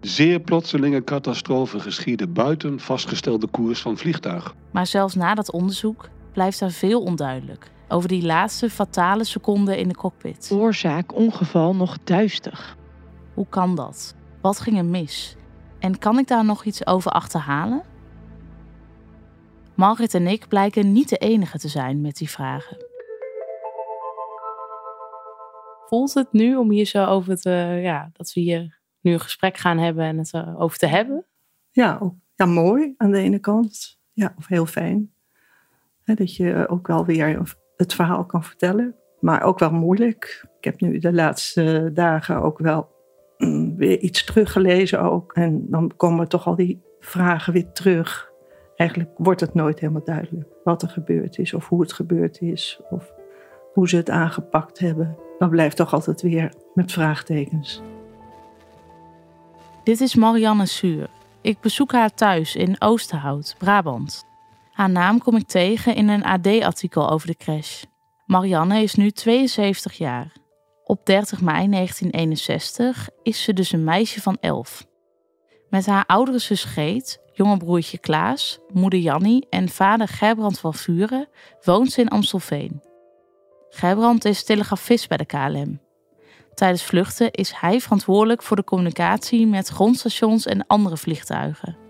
Zeer 0.00 0.40
plotselinge 0.40 1.04
catastrofe 1.04 1.80
geschiedde 1.80 2.26
buiten 2.26 2.80
vastgestelde 2.80 3.46
koers 3.46 3.80
van 3.80 3.96
vliegtuig. 3.96 4.54
Maar 4.70 4.86
zelfs 4.86 5.14
na 5.14 5.34
dat 5.34 5.50
onderzoek 5.50 6.08
blijft 6.32 6.60
er 6.60 6.70
veel 6.70 7.02
onduidelijk 7.02 7.70
over 7.90 8.08
die 8.08 8.22
laatste 8.22 8.70
fatale 8.70 9.24
seconden 9.24 9.78
in 9.78 9.88
de 9.88 9.94
cockpit. 9.94 10.50
Oorzaak 10.52 11.14
ongeval 11.14 11.74
nog 11.74 11.98
duister. 12.04 12.76
Hoe 13.34 13.46
kan 13.48 13.74
dat? 13.74 14.14
Wat 14.40 14.60
ging 14.60 14.78
er 14.78 14.84
mis? 14.84 15.36
En 15.78 15.98
kan 15.98 16.18
ik 16.18 16.26
daar 16.26 16.44
nog 16.44 16.64
iets 16.64 16.86
over 16.86 17.10
achterhalen? 17.10 17.82
Margit 19.74 20.14
en 20.14 20.26
ik 20.26 20.48
blijken 20.48 20.92
niet 20.92 21.08
de 21.08 21.16
enige 21.16 21.58
te 21.58 21.68
zijn 21.68 22.00
met 22.00 22.16
die 22.16 22.30
vragen. 22.30 22.76
Voelt 25.86 26.14
het 26.14 26.32
nu 26.32 26.56
om 26.56 26.70
hier 26.70 26.86
zo 26.86 27.04
over 27.04 27.36
te, 27.36 27.80
ja, 27.82 28.10
dat 28.12 28.32
we 28.32 28.40
hier 28.40 28.80
nu 29.00 29.12
een 29.12 29.20
gesprek 29.20 29.56
gaan 29.56 29.78
hebben 29.78 30.04
en 30.04 30.18
het 30.18 30.34
over 30.56 30.78
te 30.78 30.86
hebben? 30.86 31.24
Ja, 31.70 32.12
ja, 32.34 32.46
mooi 32.46 32.94
aan 32.96 33.10
de 33.10 33.18
ene 33.18 33.38
kant. 33.38 33.98
Ja, 34.12 34.34
of 34.36 34.46
heel 34.46 34.66
fijn. 34.66 35.12
dat 36.04 36.36
je 36.36 36.68
ook 36.68 36.86
wel 36.86 37.04
weer 37.04 37.38
het 37.80 37.94
verhaal 37.94 38.24
kan 38.24 38.44
vertellen. 38.44 38.94
Maar 39.20 39.42
ook 39.42 39.58
wel 39.58 39.70
moeilijk. 39.70 40.46
Ik 40.58 40.64
heb 40.64 40.80
nu 40.80 40.98
de 40.98 41.12
laatste 41.12 41.90
dagen 41.94 42.42
ook 42.42 42.58
wel 42.58 42.88
mm, 43.38 43.76
weer 43.76 43.98
iets 43.98 44.24
teruggelezen 44.24 45.00
ook. 45.00 45.32
En 45.32 45.66
dan 45.70 45.92
komen 45.96 46.28
toch 46.28 46.46
al 46.46 46.56
die 46.56 46.82
vragen 47.00 47.52
weer 47.52 47.72
terug. 47.72 48.30
Eigenlijk 48.76 49.10
wordt 49.16 49.40
het 49.40 49.54
nooit 49.54 49.80
helemaal 49.80 50.04
duidelijk 50.04 50.48
wat 50.64 50.82
er 50.82 50.88
gebeurd 50.88 51.38
is. 51.38 51.54
Of 51.54 51.68
hoe 51.68 51.80
het 51.80 51.92
gebeurd 51.92 52.40
is. 52.40 52.80
Of 52.90 53.12
hoe 53.72 53.88
ze 53.88 53.96
het 53.96 54.10
aangepakt 54.10 54.78
hebben. 54.78 55.16
Dan 55.38 55.50
blijft 55.50 55.76
toch 55.76 55.92
altijd 55.92 56.22
weer 56.22 56.52
met 56.74 56.92
vraagtekens. 56.92 57.82
Dit 59.84 60.00
is 60.00 60.14
Marianne 60.14 60.66
Suur. 60.66 61.08
Ik 61.40 61.60
bezoek 61.60 61.92
haar 61.92 62.14
thuis 62.14 62.56
in 62.56 62.76
Oosterhout, 62.78 63.54
Brabant. 63.58 64.29
Haar 64.80 64.90
naam 64.90 65.18
kom 65.18 65.36
ik 65.36 65.46
tegen 65.46 65.94
in 65.94 66.08
een 66.08 66.24
AD-artikel 66.24 67.10
over 67.10 67.26
de 67.26 67.36
crash. 67.36 67.82
Marianne 68.26 68.82
is 68.82 68.94
nu 68.94 69.10
72 69.10 69.98
jaar. 69.98 70.32
Op 70.84 71.06
30 71.06 71.40
mei 71.40 71.68
1961 71.68 73.08
is 73.22 73.42
ze 73.42 73.52
dus 73.52 73.72
een 73.72 73.84
meisje 73.84 74.20
van 74.20 74.36
11. 74.40 74.86
Met 75.70 75.86
haar 75.86 76.04
oudere 76.06 76.38
zus 76.38 76.64
Geet, 76.64 77.20
jonge 77.32 77.56
broertje 77.56 77.98
Klaas, 77.98 78.58
moeder 78.72 78.98
Jannie 78.98 79.46
en 79.50 79.68
vader 79.68 80.08
Gerbrand 80.08 80.58
van 80.58 80.74
Vuren 80.74 81.28
woont 81.64 81.92
ze 81.92 82.00
in 82.00 82.08
Amstelveen. 82.08 82.82
Gerbrand 83.68 84.24
is 84.24 84.44
telegrafist 84.44 85.08
bij 85.08 85.16
de 85.16 85.26
KLM. 85.26 85.80
Tijdens 86.54 86.82
vluchten 86.82 87.30
is 87.30 87.52
hij 87.52 87.80
verantwoordelijk 87.80 88.42
voor 88.42 88.56
de 88.56 88.64
communicatie 88.64 89.46
met 89.46 89.68
grondstations 89.68 90.46
en 90.46 90.66
andere 90.66 90.96
vliegtuigen. 90.96 91.89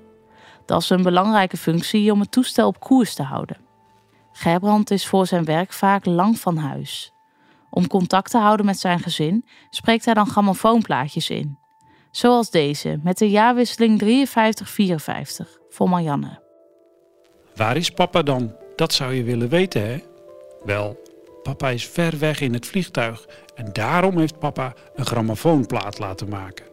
Dat 0.71 0.83
is 0.83 0.91
een 0.91 1.03
belangrijke 1.03 1.57
functie 1.57 2.13
om 2.13 2.21
het 2.21 2.31
toestel 2.31 2.67
op 2.67 2.81
koers 2.81 3.15
te 3.15 3.23
houden. 3.23 3.57
Gerbrand 4.33 4.91
is 4.91 5.07
voor 5.07 5.27
zijn 5.27 5.45
werk 5.45 5.73
vaak 5.73 6.05
lang 6.05 6.39
van 6.39 6.57
huis. 6.57 7.13
Om 7.71 7.87
contact 7.87 8.31
te 8.31 8.39
houden 8.39 8.67
met 8.67 8.79
zijn 8.79 8.99
gezin 9.01 9.45
spreekt 9.71 10.05
hij 10.05 10.15
dan 10.15 10.27
grammofoonplaatjes 10.27 11.31
in. 11.31 11.59
Zoals 12.11 12.51
deze 12.51 13.01
met 13.03 13.19
de 13.19 13.31
jaarwisseling 13.31 14.03
53-54 14.03 15.47
voor 15.69 15.89
Marianne. 15.89 16.43
Waar 17.55 17.77
is 17.77 17.91
papa 17.91 18.23
dan? 18.23 18.55
Dat 18.77 18.93
zou 18.93 19.15
je 19.15 19.23
willen 19.23 19.49
weten, 19.49 19.87
hè? 19.87 19.99
Wel, 20.65 21.01
papa 21.43 21.69
is 21.69 21.87
ver 21.87 22.19
weg 22.19 22.41
in 22.41 22.53
het 22.53 22.67
vliegtuig 22.67 23.27
en 23.55 23.73
daarom 23.73 24.19
heeft 24.19 24.39
papa 24.39 24.75
een 24.95 25.07
grammofoonplaat 25.07 25.99
laten 25.99 26.29
maken. 26.29 26.67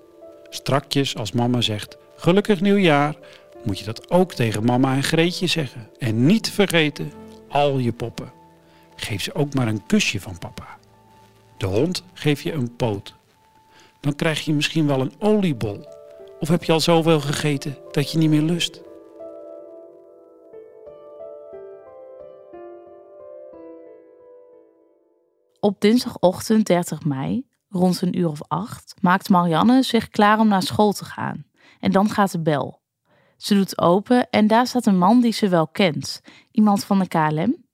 Strakjes 0.50 1.16
als 1.16 1.32
mama 1.32 1.62
zegt: 1.62 1.98
Gelukkig 2.16 2.62
nieuwjaar, 2.62 3.16
moet 3.68 3.80
je 3.80 3.86
dat 3.86 4.10
ook 4.10 4.34
tegen 4.34 4.66
mama 4.66 4.96
en 4.96 5.04
Greetje 5.04 5.48
zeggen. 5.48 5.90
En 5.98 6.26
niet 6.26 6.52
vergeten, 6.52 7.12
al 7.48 7.78
je 7.78 7.92
poppen. 7.92 8.32
Geef 8.96 9.22
ze 9.22 9.36
ook 9.36 9.54
maar 9.54 9.68
een 9.68 9.86
kusje 9.86 10.22
van 10.22 10.38
papa. 10.38 10.78
De 11.58 11.66
hond 11.66 12.04
geef 12.14 12.42
je 12.42 12.52
een 12.52 12.76
poot. 12.76 13.16
Dan 14.00 14.16
krijg 14.16 14.46
je 14.46 14.54
misschien 14.54 14.88
wel 14.88 15.02
een 15.02 15.14
oliebol. 15.20 15.88
Of 16.40 16.48
heb 16.48 16.64
je 16.64 16.72
al 16.72 16.80
zoveel 16.80 17.20
gegeten 17.20 17.78
dat 17.92 18.12
je 18.12 18.18
niet 18.18 18.30
meer 18.30 18.42
lust? 18.42 18.82
Op 25.60 25.82
dinsdagochtend 25.82 26.66
30 26.66 27.06
mei, 27.06 27.48
rond 27.70 28.02
een 28.02 28.18
uur 28.18 28.30
of 28.30 28.42
acht, 28.48 28.94
maakt 29.02 29.30
Marianne 29.30 29.84
zich 29.84 30.10
klaar 30.10 30.40
om 30.40 30.48
naar 30.48 30.64
school 30.64 30.92
te 30.92 31.06
gaan. 31.06 31.46
En 31.80 31.92
dan 31.92 32.10
gaat 32.10 32.32
de 32.32 32.42
bel. 32.42 32.86
Ze 33.38 33.54
doet 33.54 33.78
open 33.78 34.30
en 34.30 34.48
daar 34.48 34.68
staat 34.68 34.86
een 34.86 34.98
man 34.98 35.22
die 35.22 35.32
ze 35.32 35.50
wel 35.50 35.68
kent. 35.68 36.22
Iemand 36.52 36.84
van 36.84 37.00
de 37.00 37.08
KLM. 37.08 37.66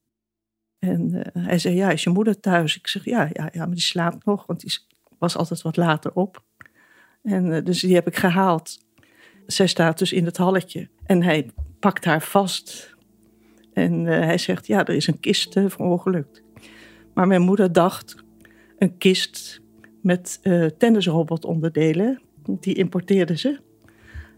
En 0.79 1.13
uh, 1.13 1.21
hij 1.45 1.59
zei, 1.59 1.75
ja, 1.75 1.89
is 1.89 2.03
je 2.03 2.09
moeder 2.09 2.39
thuis? 2.39 2.75
Ik 2.75 2.87
zeg, 2.87 3.05
ja, 3.05 3.29
ja, 3.33 3.49
ja, 3.51 3.65
maar 3.65 3.75
die 3.75 3.83
slaapt 3.83 4.25
nog, 4.25 4.45
want 4.45 4.59
die 4.59 4.77
was 5.17 5.37
altijd 5.37 5.61
wat 5.61 5.77
later 5.77 6.13
op. 6.13 6.43
En 7.21 7.45
uh, 7.45 7.63
dus 7.63 7.79
die 7.79 7.93
heb 7.93 8.07
ik 8.07 8.15
gehaald. 8.15 8.85
Zij 9.45 9.67
staat 9.67 9.97
dus 9.97 10.11
in 10.11 10.25
het 10.25 10.37
halletje 10.37 10.89
en 11.05 11.23
hij 11.23 11.51
pakt 11.79 12.05
haar 12.05 12.21
vast. 12.21 12.95
En 13.73 14.05
uh, 14.05 14.19
hij 14.19 14.37
zegt, 14.37 14.67
ja, 14.67 14.85
er 14.85 14.95
is 14.95 15.07
een 15.07 15.19
kist 15.19 15.53
verongelukt. 15.53 16.43
Maar 17.13 17.27
mijn 17.27 17.41
moeder 17.41 17.71
dacht, 17.71 18.23
een 18.77 18.97
kist 18.97 19.61
met 20.01 20.39
tennisrobotonderdelen, 20.77 22.21
die 22.43 22.75
importeerde 22.75 23.37
ze. 23.37 23.59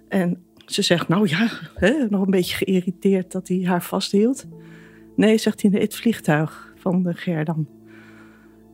En 0.08 0.46
ze 0.66 0.82
zegt, 0.82 1.08
nou 1.08 1.28
ja, 1.30 1.50
hè, 1.76 2.06
nog 2.10 2.22
een 2.22 2.32
beetje 2.32 2.56
geïrriteerd 2.56 3.32
dat 3.32 3.48
hij 3.48 3.62
haar 3.64 3.84
vasthield. 3.84 4.46
Nee, 5.16 5.38
zegt 5.38 5.62
hij, 5.62 5.72
het 5.72 5.96
vliegtuig 5.96 6.74
van 6.76 7.04
de 7.04 7.14
Gerdan. 7.14 7.68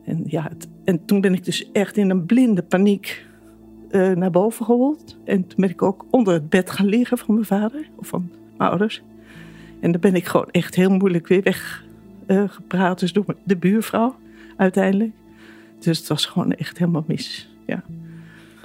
En, 0.05 0.24
ja, 0.25 0.51
en 0.83 1.05
toen 1.05 1.21
ben 1.21 1.33
ik 1.33 1.45
dus 1.45 1.71
echt 1.71 1.98
in 1.98 2.10
een 2.10 2.25
blinde 2.25 2.63
paniek 2.63 3.25
uh, 3.91 4.12
naar 4.12 4.31
boven 4.31 4.65
gerold. 4.65 5.17
En 5.25 5.48
toen 5.48 5.60
ben 5.60 5.69
ik 5.69 5.81
ook 5.81 6.05
onder 6.10 6.33
het 6.33 6.50
bed 6.50 6.69
gaan 6.69 6.86
liggen 6.86 7.17
van 7.17 7.33
mijn 7.33 7.45
vader 7.45 7.89
of 7.95 8.07
van 8.07 8.31
mijn 8.57 8.69
ouders. 8.69 9.01
En 9.79 9.91
dan 9.91 10.01
ben 10.01 10.15
ik 10.15 10.25
gewoon 10.25 10.50
echt 10.51 10.75
heel 10.75 10.89
moeilijk 10.89 11.27
weer 11.27 11.43
weggepraat. 11.43 12.93
Uh, 12.93 13.00
dus 13.00 13.13
door 13.13 13.36
de 13.43 13.57
buurvrouw 13.57 14.15
uiteindelijk. 14.57 15.12
Dus 15.79 15.98
het 15.98 16.07
was 16.07 16.25
gewoon 16.25 16.51
echt 16.51 16.77
helemaal 16.77 17.03
mis. 17.07 17.50
Ja. 17.65 17.83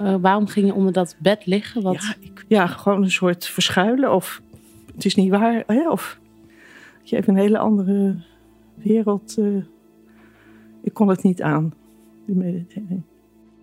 Uh, 0.01 0.15
waarom 0.21 0.47
ging 0.47 0.65
je 0.65 0.73
onder 0.73 0.93
dat 0.93 1.15
bed 1.19 1.45
liggen? 1.45 1.81
Wat... 1.81 1.93
Ja, 1.93 2.15
ik, 2.19 2.45
ja, 2.47 2.67
gewoon 2.67 3.03
een 3.03 3.11
soort 3.11 3.45
verschuilen. 3.45 4.13
Of 4.13 4.41
het 4.95 5.05
is 5.05 5.15
niet 5.15 5.29
waar. 5.29 5.63
Hè? 5.67 5.89
Of 5.89 6.19
je 7.03 7.15
hebt 7.15 7.27
een 7.27 7.37
hele 7.37 7.57
andere 7.57 8.15
wereld. 8.73 9.35
Uh, 9.39 9.63
ik 10.83 10.93
kon 10.93 11.07
het 11.07 11.23
niet 11.23 11.41
aan, 11.41 11.73
die 12.25 12.35
meditering. 12.35 13.01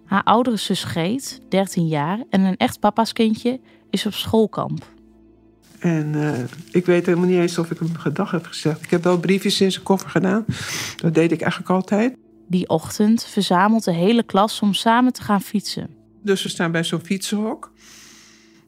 Haar 0.05 0.23
oudere 0.23 0.57
zus 0.57 0.85
Geet, 0.85 1.41
13 1.49 1.87
jaar, 1.87 2.23
en 2.31 2.41
een 2.41 2.57
echt 2.57 2.81
papa's 2.81 3.12
kindje, 3.12 3.61
is 3.91 4.07
op 4.07 4.12
schoolkamp. 4.12 4.93
En 5.79 6.12
uh, 6.14 6.33
ik 6.71 6.87
weet 6.87 7.07
helemaal 7.07 7.29
niet 7.29 7.38
eens 7.38 7.59
of 7.59 7.71
ik 7.71 7.79
hem 7.79 7.97
gedag 7.97 8.31
heb 8.31 8.47
gezegd. 8.47 8.83
Ik 8.83 8.91
heb 8.91 9.05
wel 9.05 9.19
briefjes 9.19 9.61
in 9.61 9.73
zijn 9.73 9.85
koffer 9.85 10.11
gedaan. 10.11 10.45
Dat 10.97 11.14
deed 11.14 11.33
ik 11.33 11.41
eigenlijk 11.41 11.71
altijd. 11.71 12.17
Die 12.47 12.69
ochtend 12.69 13.25
verzamelt 13.25 13.85
de 13.85 13.93
hele 13.93 14.23
klas 14.23 14.61
om 14.61 14.75
samen 14.75 15.12
te 15.12 15.23
gaan 15.23 15.41
fietsen. 15.41 15.88
Dus 16.25 16.43
we 16.43 16.49
staan 16.49 16.73
bij 16.73 16.85
zo'n 16.85 17.04
fietsenhok. 17.04 17.73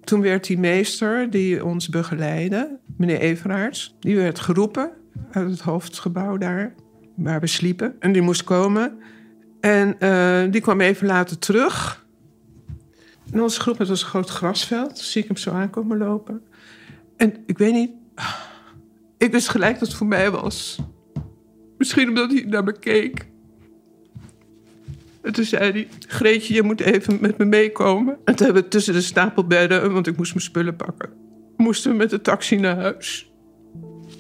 Toen 0.05 0.21
werd 0.21 0.47
die 0.47 0.59
meester 0.59 1.31
die 1.31 1.65
ons 1.65 1.89
begeleidde, 1.89 2.79
meneer 2.97 3.19
Everaerts, 3.19 3.97
die 4.01 4.17
werd 4.17 4.39
geroepen 4.39 4.91
uit 5.31 5.51
het 5.51 5.61
hoofdgebouw 5.61 6.37
daar, 6.37 6.75
waar 7.15 7.41
we 7.41 7.47
sliepen. 7.47 7.97
En 7.99 8.13
die 8.13 8.23
moest 8.23 8.45
komen. 8.45 8.99
En 9.61 9.97
uh, 10.01 10.53
die 10.53 10.61
kwam 10.61 10.81
even 10.81 11.07
later 11.07 11.39
terug. 11.39 12.07
En 13.33 13.43
onze 13.43 13.61
groep, 13.61 13.79
het 13.79 13.89
was 13.89 14.03
een 14.03 14.09
groot 14.09 14.31
grasveld. 14.31 14.99
zie 14.99 15.23
ik 15.23 15.29
hem 15.29 15.37
zo 15.37 15.51
aankomen 15.51 15.99
lopen. 15.99 16.43
En 17.17 17.35
ik 17.47 17.59
weet 17.59 17.73
niet, 17.73 17.91
ik 19.19 19.33
wist 19.33 19.49
gelijk 19.49 19.79
dat 19.79 19.89
het 19.89 19.97
voor 19.97 20.07
mij 20.07 20.31
was. 20.31 20.79
Misschien 21.79 22.09
omdat 22.09 22.33
hij 22.33 22.43
naar 22.43 22.65
me 22.65 22.79
keek. 22.79 23.27
En 25.27 25.33
toen 25.33 25.45
zei 25.45 25.73
hij, 25.73 25.89
Greetje, 26.07 26.55
je 26.55 26.63
moet 26.63 26.81
even 26.81 27.19
met 27.21 27.39
me 27.39 27.45
meekomen. 27.45 28.19
En 28.25 28.37
toen 28.37 28.45
hebben 28.47 28.63
we 28.63 28.69
tussen 28.69 28.95
de 28.95 29.01
stapelbedden, 29.01 29.93
want 29.93 30.07
ik 30.07 30.17
moest 30.17 30.35
mijn 30.35 30.45
spullen 30.45 30.77
pakken... 30.77 31.11
moesten 31.57 31.91
we 31.91 31.97
met 31.97 32.11
de 32.11 32.21
taxi 32.21 32.57
naar 32.57 32.77
huis. 32.77 33.31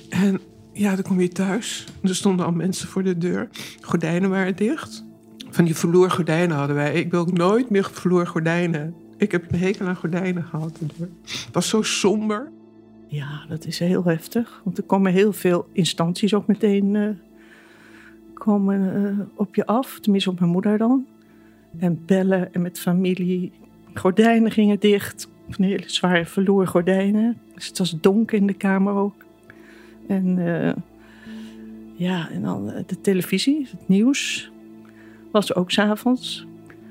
En 0.08 0.40
ja, 0.72 0.94
dan 0.94 1.04
kom 1.04 1.20
je 1.20 1.28
thuis. 1.28 1.86
Er 2.02 2.14
stonden 2.14 2.46
al 2.46 2.52
mensen 2.52 2.88
voor 2.88 3.02
de 3.02 3.18
deur. 3.18 3.48
Gordijnen 3.80 4.30
waren 4.30 4.56
dicht. 4.56 5.04
Van 5.50 5.64
die 5.64 5.74
vloergordijnen 5.74 6.56
hadden 6.56 6.76
wij. 6.76 6.94
Ik 6.94 7.10
wil 7.10 7.24
nooit 7.24 7.70
meer 7.70 7.90
vloergordijnen. 7.92 8.94
Ik 9.16 9.32
heb 9.32 9.52
een 9.52 9.58
hekel 9.58 9.86
aan 9.86 9.96
gordijnen 9.96 10.44
gehad. 10.44 10.78
Het 10.98 11.08
was 11.52 11.68
zo 11.68 11.82
somber. 11.82 12.52
Ja, 13.08 13.44
dat 13.48 13.66
is 13.66 13.78
heel 13.78 14.04
heftig. 14.04 14.60
Want 14.64 14.78
er 14.78 14.84
komen 14.84 15.12
heel 15.12 15.32
veel 15.32 15.68
instanties 15.72 16.34
ook 16.34 16.46
meteen 16.46 16.94
uh, 16.94 17.08
komen, 18.38 19.02
uh, 19.02 19.26
op 19.34 19.54
je 19.54 19.66
af. 19.66 19.98
Tenminste 20.00 20.30
op 20.30 20.40
mijn 20.40 20.52
moeder 20.52 20.78
dan. 20.78 21.06
En 21.78 22.02
bellen 22.06 22.54
en 22.54 22.62
met 22.62 22.78
familie. 22.78 23.52
Gordijnen 23.94 24.50
gingen 24.50 24.80
dicht. 24.80 25.28
Van 25.48 25.64
hele 25.64 25.82
zware 25.86 26.26
verloren 26.26 26.68
gordijnen. 26.68 27.38
Dus 27.54 27.66
het 27.66 27.78
was 27.78 28.00
donker 28.00 28.38
in 28.38 28.46
de 28.46 28.54
kamer 28.54 28.94
ook. 28.94 29.24
En 30.08 30.38
uh, 30.38 30.72
ja, 31.94 32.30
en 32.30 32.42
dan 32.42 32.72
de 32.86 33.00
televisie, 33.00 33.66
het 33.70 33.88
nieuws. 33.88 34.50
Was 35.32 35.54
ook 35.54 35.70
s'avonds. 35.70 36.46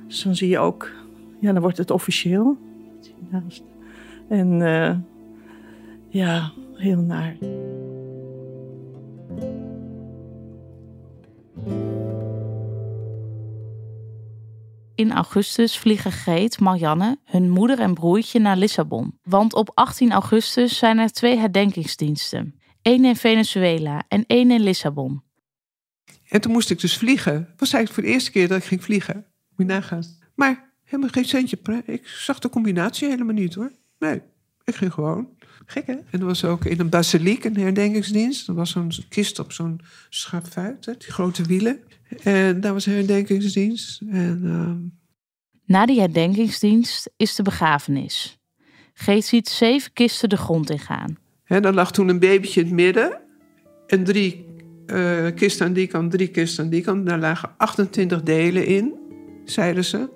Dus 0.08 0.24
dan 0.24 0.36
zie 0.36 0.50
je 0.50 0.60
ook, 0.60 0.92
ja, 1.40 1.52
dan 1.52 1.62
wordt 1.62 1.78
het 1.78 1.92
officieel. 1.92 2.58
En 4.28 4.58
ja, 6.10 6.52
heel 6.74 7.02
naar. 7.02 7.36
In 14.96 15.12
augustus 15.12 15.78
vliegen 15.78 16.12
Greet, 16.12 16.60
Marianne, 16.60 17.18
hun 17.24 17.50
moeder 17.50 17.80
en 17.80 17.94
broertje 17.94 18.40
naar 18.40 18.58
Lissabon. 18.58 19.20
Want 19.24 19.54
op 19.54 19.72
18 19.74 20.12
augustus 20.12 20.78
zijn 20.78 20.98
er 20.98 21.12
twee 21.12 21.38
herdenkingsdiensten. 21.38 22.60
Eén 22.82 23.06
in 23.06 23.16
Venezuela 23.16 24.04
en 24.08 24.24
één 24.28 24.52
in 24.52 24.62
Lissabon. 24.62 25.24
En 26.28 26.42
toen 26.42 26.52
moest 26.52 26.70
ik 26.70 26.80
dus 26.80 26.98
vliegen. 26.98 27.34
Het 27.34 27.60
was 27.60 27.74
eigenlijk 27.74 27.94
voor 27.94 28.04
de 28.04 28.10
eerste 28.10 28.32
keer 28.32 28.48
dat 28.48 28.58
ik 28.58 28.64
ging 28.64 28.84
vliegen. 28.84 29.16
Moet 29.16 29.68
je 29.68 29.74
nagaan. 29.74 30.04
Maar 30.36 30.72
helemaal 30.84 31.10
geen 31.10 31.26
centje. 31.26 31.60
Ik 31.86 32.08
zag 32.08 32.40
de 32.40 32.50
combinatie 32.50 33.10
helemaal 33.10 33.34
niet 33.34 33.54
hoor. 33.54 33.72
Nee, 34.00 34.22
ik 34.64 34.76
ging 34.76 34.94
gewoon. 34.94 35.30
Gek 35.66 35.88
hè? 35.88 35.94
En 35.94 36.20
er 36.20 36.26
was 36.26 36.46
ook 36.46 36.66
in 36.66 36.80
een 36.80 36.90
basiliek 36.90 37.44
een 37.44 37.58
herdenkingsdienst. 37.58 38.48
Er 38.48 38.54
was 38.54 38.70
zo'n 38.72 38.92
kist 39.10 39.40
op 39.40 39.52
zo'n 39.52 39.82
schafuit, 40.10 40.84
die 40.84 41.12
grote 41.12 41.44
wielen. 41.44 41.80
En 42.24 42.62
daar 42.62 42.74
was 42.74 42.86
herdenkingsdienst. 42.86 44.02
En, 44.10 44.42
uh... 44.44 44.94
Na 45.66 45.86
die 45.86 46.00
herdenkingsdienst 46.00 47.12
is 47.18 47.36
de 47.36 47.44
begrafenis. 47.44 48.40
Geet 48.94 49.26
ziet 49.26 49.50
zeven 49.50 49.94
kisten 49.94 50.30
de 50.30 50.38
grond 50.38 50.70
ingaan. 50.70 51.18
En 51.46 51.62
dan 51.62 51.74
lag 51.74 51.92
toen 51.92 52.08
een 52.08 52.20
babytje 52.20 52.60
in 52.60 52.66
het 52.66 52.76
midden. 52.76 53.22
En 53.88 54.04
drie 54.04 54.46
uh, 54.88 55.28
kisten 55.36 55.66
aan 55.66 55.74
die 55.74 55.88
kant, 55.88 56.12
drie 56.12 56.28
kisten 56.28 56.64
aan 56.64 56.70
die 56.70 56.82
kant. 56.82 57.06
Daar 57.06 57.20
lagen 57.20 57.50
28 57.58 58.24
delen 58.24 58.66
in, 58.66 58.94
zeiden 59.46 59.86
ze. 59.86 60.10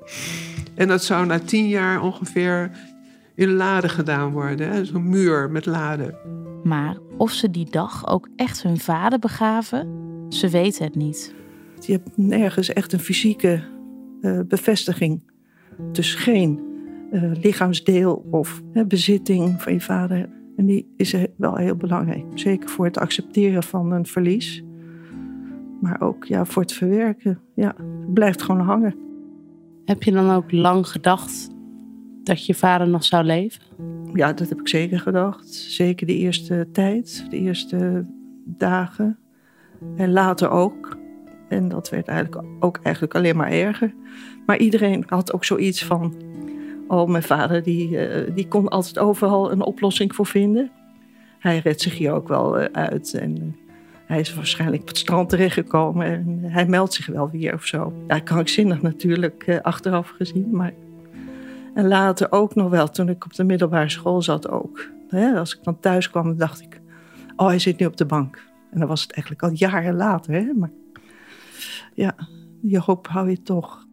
En 0.76 0.88
dat 0.88 1.04
zou 1.04 1.26
na 1.26 1.40
tien 1.40 1.68
jaar 1.68 2.02
ongeveer 2.02 2.72
in 3.36 3.54
laden 3.54 3.90
gedaan 3.90 4.32
worden. 4.32 4.86
Zo'n 4.86 5.10
muur 5.10 5.52
met 5.52 5.66
laden. 5.66 6.16
Maar 6.64 6.98
of 7.18 7.32
ze 7.32 7.52
die 7.52 7.70
dag 7.70 8.08
ook 8.08 8.28
echt 8.36 8.64
hun 8.64 8.80
vader 8.80 9.20
begaven, 9.20 9.88
ze 10.30 10.50
weten 10.50 10.84
het 10.84 10.96
niet. 10.96 11.34
Je 11.86 11.92
hebt 11.92 12.18
nergens 12.18 12.74
echt 12.74 12.94
een 12.94 13.00
fysieke 13.00 13.62
uh, 14.22 14.40
bevestiging. 14.48 15.22
Dus 15.92 16.16
geen 16.16 16.60
uh, 17.12 17.32
lichaamsdeel 17.42 18.28
of 18.32 18.62
bezitting 18.88 19.62
van 19.62 19.74
je 19.74 19.82
vader. 19.82 20.30
En 20.58 20.66
die 20.66 20.94
is 20.98 21.16
wel 21.38 21.56
heel 21.56 21.76
belangrijk. 21.76 22.26
Zeker 22.34 22.70
voor 22.70 22.86
het 22.86 22.98
accepteren 22.98 23.64
van 23.64 23.92
een 23.92 24.06
verlies. 24.06 24.64
Maar 25.82 26.02
ook 26.02 26.26
ja, 26.26 26.46
voor 26.46 26.62
het 26.62 26.74
verwerken. 26.74 27.40
Ja, 27.56 27.76
het 27.78 28.14
blijft 28.14 28.42
gewoon 28.42 28.62
hangen. 28.62 28.96
Heb 29.86 30.04
je 30.04 30.12
dan 30.12 30.32
ook 30.32 30.52
lang 30.52 30.88
gedacht 30.88 31.50
dat 32.24 32.46
je 32.46 32.54
vader 32.54 32.88
nog 32.88 33.04
zou 33.04 33.24
leven? 33.24 33.62
Ja, 34.14 34.34
dat 34.34 34.50
heb 34.50 34.60
ik 34.60 34.68
zeker 34.68 35.00
gedacht. 35.00 35.54
Zeker 35.54 36.08
de 36.08 36.16
eerste 36.16 36.68
tijd, 36.72 37.26
de 37.30 37.38
eerste 37.38 38.06
dagen. 38.46 39.18
En 39.96 40.12
later 40.12 40.50
ook. 40.50 40.98
En 41.50 41.68
dat 41.68 41.90
werd 41.90 42.08
eigenlijk 42.08 42.46
ook 42.60 42.80
eigenlijk 42.84 43.16
alleen 43.16 43.38
maar 43.38 43.52
erger. 43.52 43.94
Maar 44.46 44.58
iedereen 44.58 45.04
had 45.08 45.34
ook 45.34 45.46
zoiets 45.46 45.86
van... 45.86 46.14
Oh, 46.88 47.10
mijn 47.10 47.24
vader 47.24 47.64
die, 47.64 47.90
uh, 47.90 48.36
die 48.36 48.48
kon 48.48 48.68
altijd 48.68 49.00
overal 49.00 49.52
een 49.52 49.62
oplossing 49.62 50.16
voor 50.16 50.26
vinden. 50.26 50.72
Hij 51.40 51.60
redt 51.60 51.82
zich 51.82 51.98
hier 51.98 52.12
ook 52.12 52.28
wel 52.28 52.60
uh, 52.60 52.66
uit. 52.72 53.14
En 53.14 53.38
uh, 53.38 53.44
hij 54.06 54.20
is 54.20 54.36
waarschijnlijk 54.36 54.82
op 54.82 54.88
het 54.88 54.98
strand 54.98 55.30
terechtgekomen. 55.30 56.06
En 56.06 56.40
hij 56.44 56.66
meldt 56.66 56.94
zich 56.94 57.06
wel 57.06 57.30
weer 57.30 57.54
of 57.54 57.66
zo. 57.66 57.94
Ja, 58.08 58.20
krankzinnig 58.20 58.82
natuurlijk, 58.82 59.60
achteraf 59.62 60.10
gezien. 60.10 60.50
Maar... 60.52 60.74
En 61.74 61.88
later 61.88 62.32
ook 62.32 62.56
nog 62.56 62.70
wel, 62.70 62.90
toen 62.90 63.10
ik 63.10 63.26
op 63.26 63.34
de 63.34 63.44
middelbare 63.44 63.90
school 63.90 64.22
zat 64.22 64.50
ook. 64.50 64.88
Hè, 65.10 65.40
als 65.40 65.56
ik 65.56 65.64
dan 65.64 65.80
thuis 65.80 66.10
kwam, 66.10 66.38
dacht 66.38 66.62
ik... 66.62 66.82
Oh, 67.36 67.48
hij 67.48 67.60
zit 67.60 67.80
nu 67.80 67.86
op 67.86 67.98
de 67.98 68.06
bank. 68.06 68.48
En 68.72 68.80
dan 68.80 68.88
was 68.88 69.02
het 69.02 69.12
eigenlijk 69.12 69.44
al 69.44 69.52
jaren 69.54 69.96
later. 69.96 70.34
Hè? 70.34 70.54
Maar 70.56 70.72
ja, 71.94 72.16
je 72.62 72.80
hoop 72.80 73.08
hou 73.08 73.30
je 73.30 73.42
toch. 73.42 73.88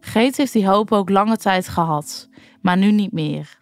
Geet 0.00 0.36
heeft 0.36 0.52
die 0.52 0.68
hoop 0.68 0.92
ook 0.92 1.10
lange 1.10 1.36
tijd 1.36 1.68
gehad, 1.68 2.28
maar 2.60 2.76
nu 2.76 2.92
niet 2.92 3.12
meer. 3.12 3.58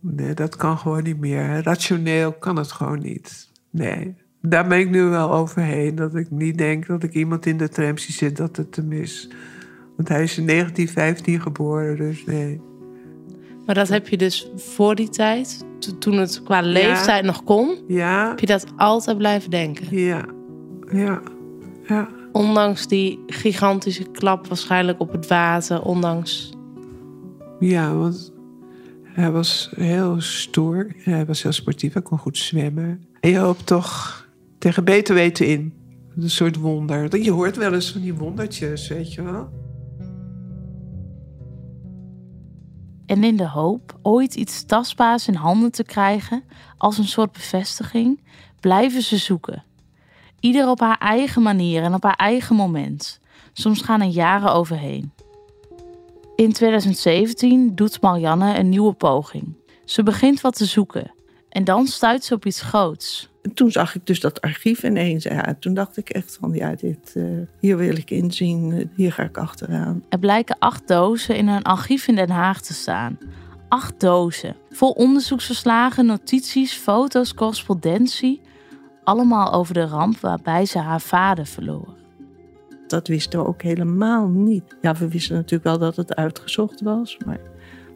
Nee, 0.00 0.34
dat 0.34 0.56
kan 0.56 0.78
gewoon 0.78 1.02
niet 1.02 1.18
meer. 1.18 1.62
Rationeel 1.62 2.32
kan 2.32 2.56
het 2.56 2.72
gewoon 2.72 3.00
niet. 3.00 3.52
Nee, 3.70 4.14
daar 4.40 4.68
ben 4.68 4.78
ik 4.78 4.90
nu 4.90 5.02
wel 5.02 5.32
overheen. 5.32 5.94
Dat 5.94 6.14
ik 6.14 6.30
niet 6.30 6.58
denk 6.58 6.86
dat 6.86 7.02
ik 7.02 7.14
iemand 7.14 7.46
in 7.46 7.58
de 7.58 7.68
tram 7.68 7.98
zie 7.98 8.14
zitten 8.14 8.46
dat 8.46 8.56
het 8.56 8.72
te 8.72 8.82
mis. 8.82 9.30
Want 9.96 10.08
hij 10.08 10.22
is 10.22 10.38
in 10.38 10.46
1915 10.46 11.40
geboren, 11.40 11.96
dus 11.96 12.24
nee. 12.24 12.60
Maar 13.66 13.74
dat 13.74 13.88
heb 13.88 14.08
je 14.08 14.16
dus 14.16 14.50
voor 14.56 14.94
die 14.94 15.08
tijd, 15.08 15.64
toen 15.98 16.16
het 16.16 16.42
qua 16.42 16.60
leeftijd 16.60 17.20
ja. 17.20 17.26
nog 17.26 17.44
kon, 17.44 17.78
ja. 17.88 18.28
heb 18.28 18.40
je 18.40 18.46
dat 18.46 18.66
altijd 18.76 19.18
blijven 19.18 19.50
denken? 19.50 19.98
Ja, 19.98 20.24
ja, 20.92 21.22
ja. 21.88 22.08
Ondanks 22.32 22.86
die 22.86 23.22
gigantische 23.26 24.10
klap 24.10 24.46
waarschijnlijk 24.46 25.00
op 25.00 25.12
het 25.12 25.26
water, 25.26 25.82
ondanks... 25.82 26.52
Ja, 27.58 27.94
want 27.94 28.32
hij 29.02 29.30
was 29.30 29.70
heel 29.76 30.20
stoer. 30.20 30.86
Hij 30.96 31.26
was 31.26 31.42
heel 31.42 31.52
sportief, 31.52 31.92
hij 31.92 32.02
kon 32.02 32.18
goed 32.18 32.38
zwemmen. 32.38 33.04
En 33.20 33.30
je 33.30 33.38
hoopt 33.38 33.66
toch 33.66 34.26
tegen 34.58 34.84
beter 34.84 35.14
weten 35.14 35.46
in. 35.46 35.72
Een 36.16 36.30
soort 36.30 36.56
wonder. 36.56 37.22
Je 37.22 37.30
hoort 37.30 37.56
wel 37.56 37.72
eens 37.74 37.92
van 37.92 38.00
die 38.00 38.14
wondertjes, 38.14 38.88
weet 38.88 39.14
je 39.14 39.22
wel. 39.22 39.63
En 43.14 43.24
in 43.24 43.36
de 43.36 43.48
hoop 43.48 43.98
ooit 44.02 44.34
iets 44.34 44.64
tastbaars 44.64 45.28
in 45.28 45.34
handen 45.34 45.72
te 45.72 45.84
krijgen, 45.84 46.44
als 46.78 46.98
een 46.98 47.08
soort 47.08 47.32
bevestiging, 47.32 48.20
blijven 48.60 49.02
ze 49.02 49.16
zoeken. 49.16 49.64
Ieder 50.40 50.68
op 50.68 50.80
haar 50.80 50.98
eigen 50.98 51.42
manier 51.42 51.82
en 51.82 51.94
op 51.94 52.02
haar 52.02 52.16
eigen 52.16 52.56
moment. 52.56 53.20
Soms 53.52 53.82
gaan 53.82 54.00
er 54.00 54.06
jaren 54.06 54.52
overheen. 54.52 55.12
In 56.36 56.52
2017 56.52 57.74
doet 57.74 58.00
Marianne 58.00 58.58
een 58.58 58.68
nieuwe 58.68 58.92
poging. 58.92 59.56
Ze 59.84 60.02
begint 60.02 60.40
wat 60.40 60.56
te 60.56 60.64
zoeken. 60.64 61.13
En 61.54 61.64
dan 61.64 61.86
stuit 61.86 62.24
ze 62.24 62.34
op 62.34 62.46
iets 62.46 62.62
groots. 62.62 63.28
En 63.42 63.54
toen 63.54 63.70
zag 63.70 63.94
ik 63.94 64.06
dus 64.06 64.20
dat 64.20 64.40
archief 64.40 64.82
ineens. 64.82 65.24
Ja, 65.24 65.56
toen 65.60 65.74
dacht 65.74 65.96
ik 65.96 66.08
echt 66.08 66.36
van, 66.40 66.52
ja, 66.52 66.74
dit, 66.74 67.14
uh, 67.16 67.24
hier 67.60 67.76
wil 67.76 67.96
ik 67.96 68.10
inzien. 68.10 68.90
Hier 68.96 69.12
ga 69.12 69.22
ik 69.22 69.38
achteraan. 69.38 70.04
Er 70.08 70.18
blijken 70.18 70.56
acht 70.58 70.88
dozen 70.88 71.36
in 71.36 71.48
een 71.48 71.62
archief 71.62 72.08
in 72.08 72.14
Den 72.14 72.30
Haag 72.30 72.60
te 72.60 72.72
staan. 72.72 73.18
Acht 73.68 74.00
dozen. 74.00 74.56
Vol 74.70 74.90
onderzoeksverslagen, 74.90 76.06
notities, 76.06 76.72
foto's, 76.72 77.34
correspondentie. 77.34 78.40
Allemaal 79.04 79.52
over 79.52 79.74
de 79.74 79.86
ramp 79.86 80.18
waarbij 80.18 80.66
ze 80.66 80.78
haar 80.78 81.00
vader 81.00 81.46
verloor. 81.46 81.94
Dat 82.86 83.08
wisten 83.08 83.38
we 83.38 83.46
ook 83.46 83.62
helemaal 83.62 84.28
niet. 84.28 84.76
Ja, 84.80 84.94
we 84.94 85.08
wisten 85.08 85.34
natuurlijk 85.34 85.64
wel 85.64 85.78
dat 85.78 85.96
het 85.96 86.14
uitgezocht 86.14 86.80
was. 86.80 87.16
Maar 87.26 87.40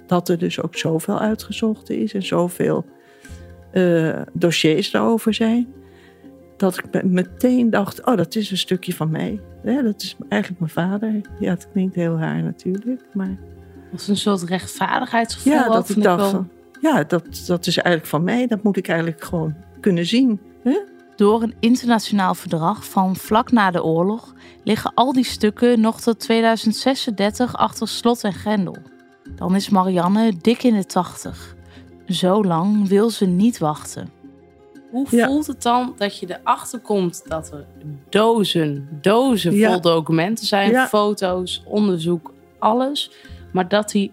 dat 0.07 0.29
er 0.29 0.39
dus 0.39 0.63
ook 0.63 0.77
zoveel 0.77 1.19
uitgezocht 1.19 1.91
is 1.91 2.15
en 2.15 2.23
zoveel 2.23 2.85
uh, 3.73 4.21
dossiers 4.33 4.91
daarover 4.91 5.35
zijn. 5.35 5.69
Dat 6.57 6.79
ik 6.79 7.05
meteen 7.05 7.71
dacht, 7.71 8.05
oh, 8.05 8.17
dat 8.17 8.35
is 8.35 8.51
een 8.51 8.59
stukje 8.59 8.95
van 8.95 9.11
mij. 9.11 9.41
Ja, 9.65 9.83
dat 9.83 10.03
is 10.03 10.17
eigenlijk 10.29 10.61
mijn 10.61 10.89
vader. 10.89 11.21
Ja, 11.39 11.51
het 11.51 11.69
klinkt 11.73 11.95
heel 11.95 12.19
raar 12.19 12.43
natuurlijk, 12.43 13.03
maar... 13.13 13.37
Was 13.93 14.09
een 14.09 14.17
soort 14.17 14.43
rechtvaardigheidsgevoel 14.43 15.53
Ja, 15.53 15.69
dat 15.69 15.89
ik 15.89 16.03
dacht, 16.03 16.33
wel... 16.33 16.47
ja, 16.81 17.05
dat, 17.05 17.45
dat 17.47 17.67
is 17.67 17.77
eigenlijk 17.77 18.07
van 18.07 18.25
mij. 18.25 18.47
Dat 18.47 18.63
moet 18.63 18.77
ik 18.77 18.89
eigenlijk 18.89 19.25
gewoon 19.25 19.55
kunnen 19.81 20.07
zien. 20.07 20.41
Hè? 20.63 20.79
Door 21.17 21.43
een 21.43 21.55
internationaal 21.61 22.35
verdrag 22.35 22.85
van 22.85 23.17
vlak 23.17 23.53
na 23.53 23.71
de 23.71 23.85
oorlog 23.85 24.35
liggen 24.65 24.93
al 24.95 25.13
die 25.13 25.25
stukken 25.25 25.81
nog 25.81 26.01
tot 26.01 26.21
2036 26.21 27.57
achter 27.57 27.89
slot 27.89 28.25
en 28.25 28.33
grendel. 28.33 28.77
Dan 29.35 29.55
is 29.55 29.69
Marianne 29.69 30.33
dik 30.41 30.63
in 30.63 30.75
de 30.75 30.85
tachtig. 30.85 31.57
Zo 32.09 32.45
lang 32.45 32.89
wil 32.89 33.11
ze 33.11 33.27
niet 33.27 33.59
wachten. 33.59 34.09
Hoe 34.91 35.07
voelt 35.09 35.47
het 35.47 35.63
dan 35.63 35.95
dat 35.97 36.19
je 36.19 36.39
erachter 36.41 36.79
komt 36.81 37.29
dat 37.29 37.53
er 37.53 37.67
dozen, 38.09 38.89
dozen 39.01 39.55
Ja. 39.55 39.71
vol 39.73 39.81
documenten 39.81 40.47
zijn, 40.47 40.71
Ja. 40.71 40.87
foto's, 40.87 41.63
onderzoek, 41.67 42.33
alles, 42.59 43.11
maar 43.53 43.69
dat 43.69 43.91
die 43.91 44.13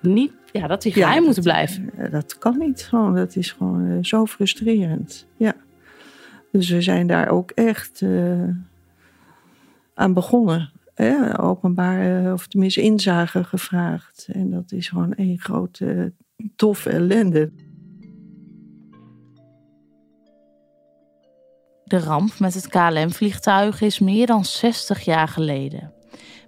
niet, 0.00 0.32
ja, 0.52 0.66
dat 0.66 0.82
die 0.82 0.92
geheim 0.92 1.14
Ja, 1.14 1.24
moeten 1.24 1.42
dat- 1.42 1.52
blijven? 1.52 1.90
eh, 1.96 2.10
Dat 2.12 2.38
kan 2.38 2.58
niet 2.58 2.82
gewoon. 2.82 3.14
Dat 3.14 3.36
is 3.36 3.52
gewoon 3.52 3.86
eh, 3.90 3.96
zo 4.02 4.26
frustrerend. 4.26 5.26
Ja. 5.36 5.54
Dus 6.52 6.68
we 6.70 6.80
zijn 6.82 7.06
daar 7.06 7.28
ook 7.28 7.50
echt 7.50 8.02
eh, 8.02 8.48
aan 9.94 10.12
begonnen. 10.12 10.70
Hè? 10.94 11.40
Openbaar, 11.42 12.32
of 12.32 12.46
tenminste 12.46 12.80
inzage 12.80 13.44
gevraagd. 13.44 14.28
En 14.32 14.50
dat 14.50 14.72
is 14.72 14.88
gewoon 14.88 15.14
één 15.14 15.38
grote 15.38 16.12
toffe 16.56 16.90
ellende. 16.90 17.52
De 21.84 21.98
ramp 21.98 22.38
met 22.38 22.54
het 22.54 22.68
KLM-vliegtuig 22.68 23.80
is 23.80 23.98
meer 23.98 24.26
dan 24.26 24.44
60 24.44 25.00
jaar 25.00 25.28
geleden. 25.28 25.92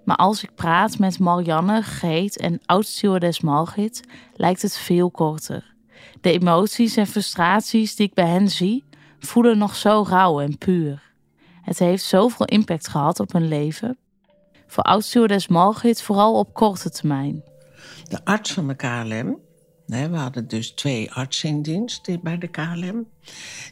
Maar 0.03 0.15
als 0.15 0.43
ik 0.43 0.55
praat 0.55 0.99
met 0.99 1.19
Marianne, 1.19 1.81
Geet 1.81 2.37
en 2.37 2.59
oud-stewardess 2.65 3.41
Margit, 3.41 4.03
lijkt 4.35 4.61
het 4.61 4.77
veel 4.77 5.11
korter. 5.11 5.73
De 6.21 6.31
emoties 6.31 6.95
en 6.95 7.07
frustraties 7.07 7.95
die 7.95 8.07
ik 8.07 8.13
bij 8.13 8.27
hen 8.27 8.49
zie, 8.49 8.83
voelen 9.19 9.57
nog 9.57 9.75
zo 9.75 10.05
rauw 10.07 10.39
en 10.39 10.57
puur. 10.57 11.13
Het 11.61 11.79
heeft 11.79 12.03
zoveel 12.03 12.45
impact 12.45 12.87
gehad 12.87 13.19
op 13.19 13.31
hun 13.31 13.47
leven. 13.47 13.97
Voor 14.67 14.83
oud-stewardess 14.83 15.47
Margit 15.47 16.01
vooral 16.01 16.39
op 16.39 16.53
korte 16.53 16.89
termijn. 16.89 17.43
De 18.03 18.25
arts 18.25 18.53
van 18.53 18.67
de 18.67 18.75
KLM, 18.75 19.39
we 19.99 20.17
hadden 20.17 20.47
dus 20.47 20.71
twee 20.71 21.11
artsen 21.11 21.49
in 21.49 21.61
dienst 21.61 22.05
die- 22.05 22.19
bij 22.19 22.37
de 22.37 22.47
KLM. 22.47 23.05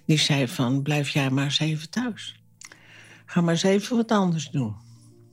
Die 0.05 0.17
zei 0.17 0.47
van, 0.47 0.81
blijf 0.81 1.09
jij 1.09 1.29
maar 1.29 1.43
eens 1.43 1.59
even 1.59 1.89
thuis. 1.89 2.41
Ga 3.25 3.41
maar 3.41 3.53
eens 3.53 3.63
even 3.63 3.95
wat 3.95 4.11
anders 4.11 4.49
doen. 4.49 4.75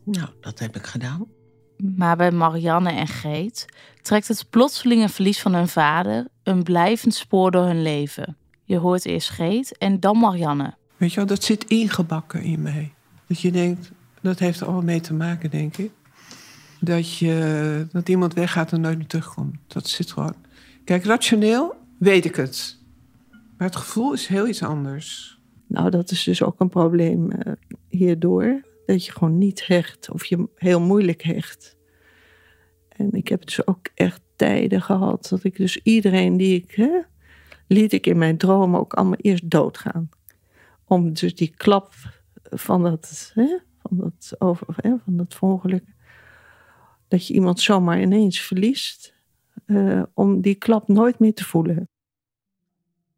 Nou, 0.04 0.28
dat 0.40 0.58
heb 0.58 0.76
ik 0.76 0.86
gedaan. 0.86 1.26
Maar 1.96 2.16
bij 2.16 2.30
Marianne 2.30 2.90
en 2.90 3.06
Geet 3.06 3.66
trekt 4.02 4.28
het 4.28 4.46
plotselinge 4.50 5.08
verlies 5.08 5.40
van 5.40 5.54
hun 5.54 5.68
vader 5.68 6.26
een 6.42 6.62
blijvend 6.62 7.14
spoor 7.14 7.50
door 7.50 7.64
hun 7.64 7.82
leven. 7.82 8.36
Je 8.64 8.76
hoort 8.78 9.04
eerst 9.04 9.30
Geet 9.30 9.78
en 9.78 10.00
dan 10.00 10.18
Marianne. 10.18 10.74
Weet 10.96 11.10
je 11.10 11.16
wel, 11.16 11.26
dat 11.26 11.44
zit 11.44 11.64
ingebakken 11.64 12.42
in 12.42 12.62
mij. 12.62 12.92
Dat 13.26 13.40
je 13.40 13.50
denkt, 13.52 13.90
dat 14.20 14.38
heeft 14.38 14.60
er 14.60 14.66
allemaal 14.66 14.84
mee 14.84 15.00
te 15.00 15.14
maken, 15.14 15.50
denk 15.50 15.76
ik. 15.76 15.90
Dat, 16.80 17.16
je, 17.18 17.86
dat 17.92 18.08
iemand 18.08 18.34
weggaat 18.34 18.72
en 18.72 18.80
nooit 18.80 18.96
meer 18.98 19.06
terugkomt. 19.06 19.56
Dat 19.66 19.88
zit 19.88 20.12
gewoon. 20.12 20.34
Kijk, 20.86 21.04
rationeel 21.04 21.74
weet 21.98 22.24
ik 22.24 22.36
het. 22.36 22.78
Maar 23.30 23.66
het 23.66 23.76
gevoel 23.76 24.12
is 24.12 24.26
heel 24.26 24.48
iets 24.48 24.62
anders. 24.62 25.38
Nou, 25.66 25.90
dat 25.90 26.10
is 26.10 26.24
dus 26.24 26.42
ook 26.42 26.60
een 26.60 26.68
probleem 26.68 27.30
eh, 27.30 27.52
hierdoor. 27.88 28.62
Dat 28.86 29.04
je 29.04 29.12
gewoon 29.12 29.38
niet 29.38 29.66
hecht 29.66 30.10
of 30.10 30.24
je 30.24 30.48
heel 30.54 30.80
moeilijk 30.80 31.22
hecht. 31.22 31.76
En 32.88 33.12
ik 33.12 33.28
heb 33.28 33.44
dus 33.44 33.66
ook 33.66 33.88
echt 33.94 34.20
tijden 34.36 34.82
gehad 34.82 35.28
dat 35.28 35.44
ik 35.44 35.56
dus 35.56 35.76
iedereen 35.82 36.36
die 36.36 36.62
ik... 36.62 36.70
Hè, 36.74 37.00
liet 37.66 37.92
ik 37.92 38.06
in 38.06 38.18
mijn 38.18 38.36
dromen 38.36 38.80
ook 38.80 38.94
allemaal 38.94 39.18
eerst 39.20 39.50
doodgaan. 39.50 40.08
Om 40.84 41.12
dus 41.12 41.34
die 41.34 41.54
klap 41.56 41.94
van 42.42 42.82
dat, 42.82 43.30
hè, 43.34 43.58
van 43.82 43.96
dat, 43.96 44.34
over, 44.38 44.66
hè, 44.76 44.94
van 45.04 45.16
dat 45.16 45.36
ongeluk... 45.40 45.84
dat 47.08 47.26
je 47.26 47.34
iemand 47.34 47.60
zomaar 47.60 48.00
ineens 48.00 48.40
verliest... 48.40 49.15
eh, 49.66 50.02
om 50.14 50.40
die 50.40 50.54
klap 50.54 50.88
nooit 50.88 51.18
meer 51.18 51.34
te 51.34 51.44
voelen. 51.44 51.88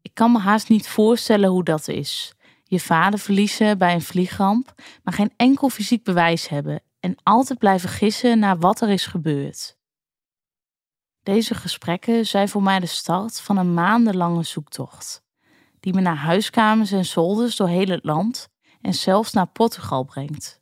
Ik 0.01 0.13
kan 0.13 0.31
me 0.31 0.39
haast 0.39 0.69
niet 0.69 0.87
voorstellen 0.87 1.49
hoe 1.49 1.63
dat 1.63 1.87
is. 1.87 2.33
Je 2.63 2.79
vader 2.79 3.19
verliezen 3.19 3.77
bij 3.77 3.93
een 3.93 4.01
vliegramp, 4.01 4.73
maar 5.03 5.13
geen 5.13 5.33
enkel 5.35 5.69
fysiek 5.69 6.03
bewijs 6.03 6.47
hebben 6.47 6.83
en 6.99 7.15
altijd 7.23 7.59
blijven 7.59 7.89
gissen 7.89 8.39
naar 8.39 8.57
wat 8.57 8.81
er 8.81 8.89
is 8.89 9.05
gebeurd. 9.05 9.77
Deze 11.23 11.55
gesprekken 11.55 12.25
zijn 12.25 12.49
voor 12.49 12.63
mij 12.63 12.79
de 12.79 12.85
start 12.85 13.41
van 13.41 13.57
een 13.57 13.73
maandenlange 13.73 14.43
zoektocht, 14.43 15.23
die 15.79 15.93
me 15.93 16.01
naar 16.01 16.15
huiskamers 16.15 16.91
en 16.91 17.05
zolders 17.05 17.55
door 17.55 17.67
heel 17.67 17.87
het 17.87 18.03
land 18.03 18.49
en 18.81 18.93
zelfs 18.93 19.33
naar 19.33 19.47
Portugal 19.47 20.03
brengt. 20.03 20.61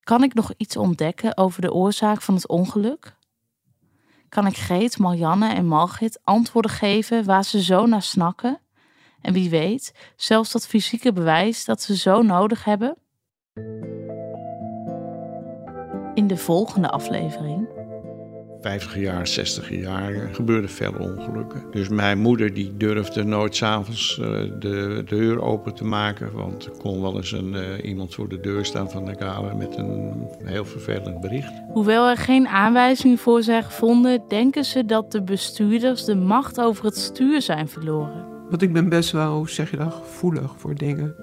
Kan 0.00 0.22
ik 0.22 0.34
nog 0.34 0.52
iets 0.56 0.76
ontdekken 0.76 1.36
over 1.36 1.60
de 1.60 1.72
oorzaak 1.72 2.22
van 2.22 2.34
het 2.34 2.48
ongeluk? 2.48 3.16
Kan 4.34 4.46
ik 4.46 4.56
Greet, 4.56 4.98
Marianne 4.98 5.52
en 5.52 5.66
Margit 5.66 6.20
antwoorden 6.24 6.70
geven 6.70 7.24
waar 7.24 7.44
ze 7.44 7.62
zo 7.62 7.86
naar 7.86 8.02
snakken? 8.02 8.60
En 9.20 9.32
wie 9.32 9.50
weet, 9.50 9.94
zelfs 10.16 10.52
dat 10.52 10.66
fysieke 10.66 11.12
bewijs 11.12 11.64
dat 11.64 11.82
ze 11.82 11.96
zo 11.96 12.22
nodig 12.22 12.64
hebben? 12.64 12.96
In 16.14 16.26
de 16.26 16.36
volgende 16.36 16.90
aflevering 16.90 17.68
50 18.64 18.98
jaar, 18.98 19.26
60 19.26 19.70
jaar 19.70 20.28
gebeurden 20.32 20.70
veel 20.70 20.92
ongelukken. 20.98 21.62
Dus 21.70 21.88
mijn 21.88 22.18
moeder 22.18 22.54
die 22.54 22.76
durfde 22.76 23.24
nooit 23.24 23.56
s'avonds 23.56 24.18
uh, 24.20 24.26
de 24.58 25.02
deur 25.06 25.42
open 25.42 25.74
te 25.74 25.84
maken. 25.84 26.32
Want 26.32 26.64
er 26.64 26.70
kon 26.70 27.02
wel 27.02 27.16
eens 27.16 27.32
een, 27.32 27.52
uh, 27.52 27.84
iemand 27.84 28.14
voor 28.14 28.28
de 28.28 28.40
deur 28.40 28.64
staan 28.64 28.90
van 28.90 29.04
de 29.04 29.14
kamer 29.14 29.56
met 29.56 29.76
een 29.76 30.26
heel 30.44 30.64
vervelend 30.64 31.20
bericht. 31.20 31.52
Hoewel 31.72 32.08
er 32.08 32.16
geen 32.16 32.48
aanwijzingen 32.48 33.18
voor 33.18 33.42
zijn 33.42 33.64
gevonden, 33.64 34.22
denken 34.28 34.64
ze 34.64 34.84
dat 34.84 35.12
de 35.12 35.22
bestuurders 35.22 36.04
de 36.04 36.16
macht 36.16 36.60
over 36.60 36.84
het 36.84 36.98
stuur 36.98 37.42
zijn 37.42 37.68
verloren. 37.68 38.26
Want 38.50 38.62
ik 38.62 38.72
ben 38.72 38.88
best 38.88 39.10
wel, 39.10 39.36
hoe 39.36 39.50
zeg 39.50 39.70
je 39.70 39.76
dat, 39.76 39.92
gevoelig 39.92 40.54
voor 40.56 40.74
dingen. 40.74 41.14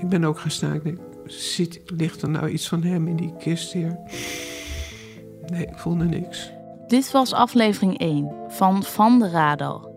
Ik 0.00 0.08
ben 0.08 0.24
ook 0.24 0.38
gestaan. 0.38 0.74
Ik 0.74 0.84
denk, 0.84 0.98
zit, 1.26 1.80
ligt 1.96 2.22
er 2.22 2.30
nou 2.30 2.48
iets 2.48 2.68
van 2.68 2.82
hem 2.82 3.08
in 3.08 3.16
die 3.16 3.34
kist 3.38 3.72
hier? 3.72 3.98
Nee, 5.46 5.66
ik 5.66 5.78
voelde 5.78 6.04
niks. 6.04 6.52
Dit 6.86 7.10
was 7.10 7.32
aflevering 7.32 7.98
1 7.98 8.30
van 8.48 8.82
Van 8.82 9.18
de 9.18 9.28
Radar. 9.28 9.88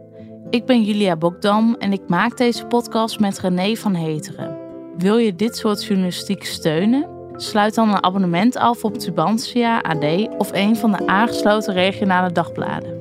Ik 0.49 0.65
ben 0.65 0.83
Julia 0.83 1.15
Bokdam 1.15 1.75
en 1.79 1.91
ik 1.91 2.01
maak 2.07 2.37
deze 2.37 2.65
podcast 2.65 3.19
met 3.19 3.39
René 3.39 3.75
van 3.75 3.95
Heteren. 3.95 4.57
Wil 4.97 5.17
je 5.17 5.35
dit 5.35 5.57
soort 5.57 5.85
journalistiek 5.85 6.43
steunen? 6.43 7.07
Sluit 7.35 7.75
dan 7.75 7.89
een 7.89 8.03
abonnement 8.03 8.55
af 8.55 8.83
op 8.83 8.97
Tubantia, 8.97 9.81
AD 9.81 10.27
of 10.37 10.53
een 10.53 10.75
van 10.75 10.91
de 10.91 11.07
aangesloten 11.07 11.73
regionale 11.73 12.31
dagbladen. 12.31 12.93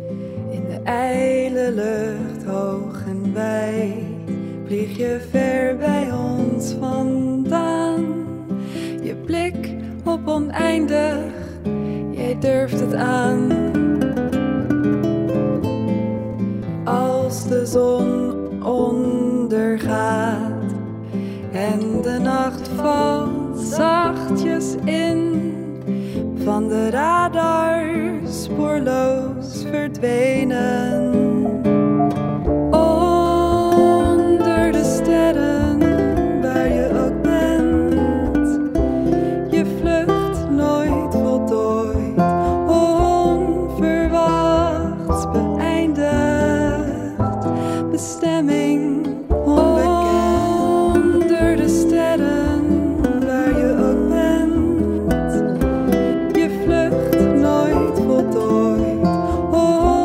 In 0.51 0.65
de 0.65 0.81
ijle 0.85 1.73
lucht 1.73 2.45
hoog 2.45 3.05
en 3.07 3.33
bij 3.33 4.05
vlieg 4.67 4.97
je 4.97 5.27
ver 5.31 5.77
bij 5.77 6.13
ons 6.13 6.75
vandaan. 6.81 8.25
Je 9.03 9.15
blik 9.27 9.75
op 10.05 10.29
oneindig 10.29 11.44
jij 12.25 12.39
durft 12.39 12.81
het 12.81 12.95
aan. 12.95 13.53
Als 16.85 17.49
de 17.49 17.67
zon 17.67 18.33
ondergaat 18.65 20.43
en 21.53 22.03
de 22.03 22.19
nacht 22.23 22.69
valt 22.69 23.59
zachtjes 23.59 24.75
in, 24.85 25.53
van 26.45 26.69
de 26.69 26.91
radar 26.91 27.85
spoorloos 28.25 29.65
verdwenen. 29.71 31.24
Bestemming 47.95 49.07
onbekend. 49.29 50.95
Onder 50.95 51.57
de 51.57 51.69
sterren 51.69 52.65
waar 53.27 53.59
je 53.59 53.71
ook 53.89 54.09
bent, 54.09 55.33
je 56.37 56.49
vlucht 56.65 57.35
nooit 57.35 57.99
voltooid, 58.07 59.07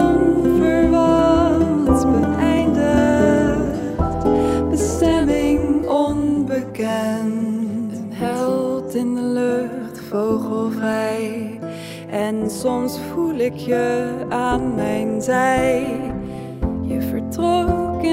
onverwachts 0.06 2.04
beëindigd, 2.06 3.80
bestemming 4.70 5.88
onbekend. 5.88 7.94
Een 7.94 8.12
held 8.12 8.96
in 8.96 9.16
de 9.16 9.22
lucht, 9.22 10.00
vogelvrij. 10.10 11.60
En 12.10 12.50
soms 12.50 13.00
voel 13.14 13.36
ik 13.36 13.56
je 13.56 14.10
aan 14.30 14.76
mijn 14.76 15.22
zij 15.22 15.99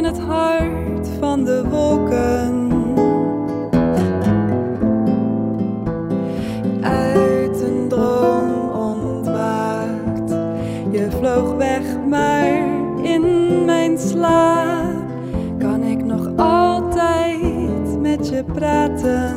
het 0.07 0.19
hart 0.19 1.09
van 1.21 1.45
de 1.45 1.65
wolken. 1.69 2.71
Uit 6.83 7.61
een 7.61 7.89
droom 7.89 8.71
ontwaakt, 8.71 10.31
je 10.91 11.07
vloog 11.19 11.55
weg, 11.55 11.83
maar 12.09 12.47
in 13.03 13.65
mijn 13.65 13.99
slaap 13.99 15.09
kan 15.59 15.83
ik 15.83 16.05
nog 16.05 16.31
altijd 16.37 18.01
met 18.01 18.29
je 18.29 18.45
praten. 18.45 19.36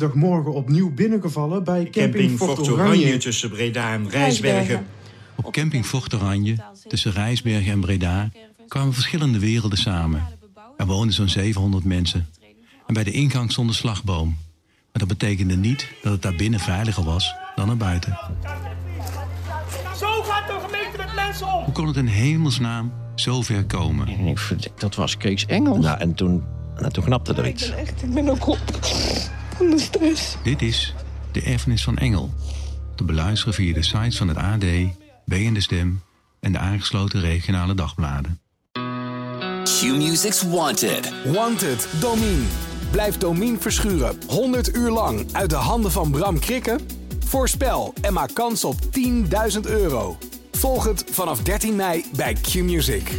Woensdagmorgen 0.00 0.52
opnieuw 0.52 0.94
binnengevallen 0.94 1.64
bij 1.64 1.88
camping, 1.90 2.36
Fort 2.36 2.70
Oranje. 2.70 3.16
tussen 3.16 3.50
Breda 3.50 3.92
en 3.92 4.10
Rijsbergen. 4.10 4.86
Op 5.34 5.52
camping 5.52 5.86
Fort 5.86 6.14
Oranje, 6.14 6.56
tussen 6.88 7.12
Rijsbergen 7.12 7.72
en 7.72 7.80
Breda, 7.80 8.30
kwamen 8.68 8.92
verschillende 8.92 9.38
werelden 9.38 9.78
samen. 9.78 10.22
Er 10.76 10.86
woonden 10.86 11.14
zo'n 11.14 11.28
700 11.28 11.84
mensen. 11.84 12.28
En 12.86 12.94
bij 12.94 13.04
de 13.04 13.10
ingang 13.10 13.52
stond 13.52 13.68
een 13.68 13.74
slagboom. 13.74 14.28
Maar 14.92 15.06
dat 15.06 15.08
betekende 15.08 15.56
niet 15.56 15.88
dat 16.02 16.12
het 16.12 16.22
daar 16.22 16.34
binnen 16.34 16.60
veiliger 16.60 17.04
was 17.04 17.34
dan 17.54 17.70
er 17.70 17.76
buiten. 17.76 18.18
Zo 19.96 20.22
gaat 20.22 20.46
de 20.46 20.58
gemeente 20.66 20.96
met 20.96 21.14
mensen 21.14 21.46
om. 21.46 21.64
Hoe 21.64 21.72
kon 21.72 21.86
het 21.86 21.96
in 21.96 22.06
hemelsnaam 22.06 22.92
zo 23.14 23.42
ver 23.42 23.64
komen? 23.64 24.08
Ik 24.08 24.68
dat 24.78 24.94
was 24.94 25.16
Kees 25.16 25.46
Engels. 25.46 25.84
Nou, 25.84 25.98
en 25.98 26.14
toen, 26.14 26.42
nou, 26.76 26.90
toen 26.92 27.04
knapte 27.04 27.34
er 27.34 27.48
iets. 27.48 27.70
Echt, 27.70 28.02
ik 28.02 28.14
ben 28.14 28.28
ook 28.28 28.46
op 28.46 28.58
van 29.60 29.70
de 29.70 29.78
stress. 29.78 30.36
Dit 30.42 30.62
is 30.62 30.94
De 31.32 31.42
Erfenis 31.42 31.82
van 31.82 31.96
Engel. 31.96 32.34
Te 32.96 33.04
beluisteren 33.04 33.54
via 33.54 33.74
de 33.74 33.82
sites 33.82 34.16
van 34.16 34.28
het 34.28 34.36
AD, 34.36 34.64
B 35.24 35.32
en 35.32 35.54
de 35.54 35.60
Stem 35.60 36.02
en 36.40 36.52
de 36.52 36.58
aangesloten 36.58 37.20
regionale 37.20 37.74
dagbladen. 37.74 38.40
Q-Music's 39.64 40.42
Wanted. 40.42 41.12
Wanted, 41.24 41.88
Domine. 42.00 42.42
Blijf 42.90 43.18
Domine 43.18 43.58
verschuren 43.58 44.18
100 44.26 44.76
uur 44.76 44.90
lang 44.90 45.26
uit 45.32 45.50
de 45.50 45.56
handen 45.56 45.90
van 45.90 46.10
Bram 46.10 46.38
Krikken? 46.38 46.80
Voorspel 47.26 47.94
en 48.00 48.12
maak 48.12 48.34
kans 48.34 48.64
op 48.64 48.76
10.000 49.54 49.60
euro. 49.62 50.18
Volg 50.52 50.84
het 50.84 51.04
vanaf 51.10 51.42
13 51.42 51.76
mei 51.76 52.04
bij 52.16 52.32
Q-Music. 52.34 53.10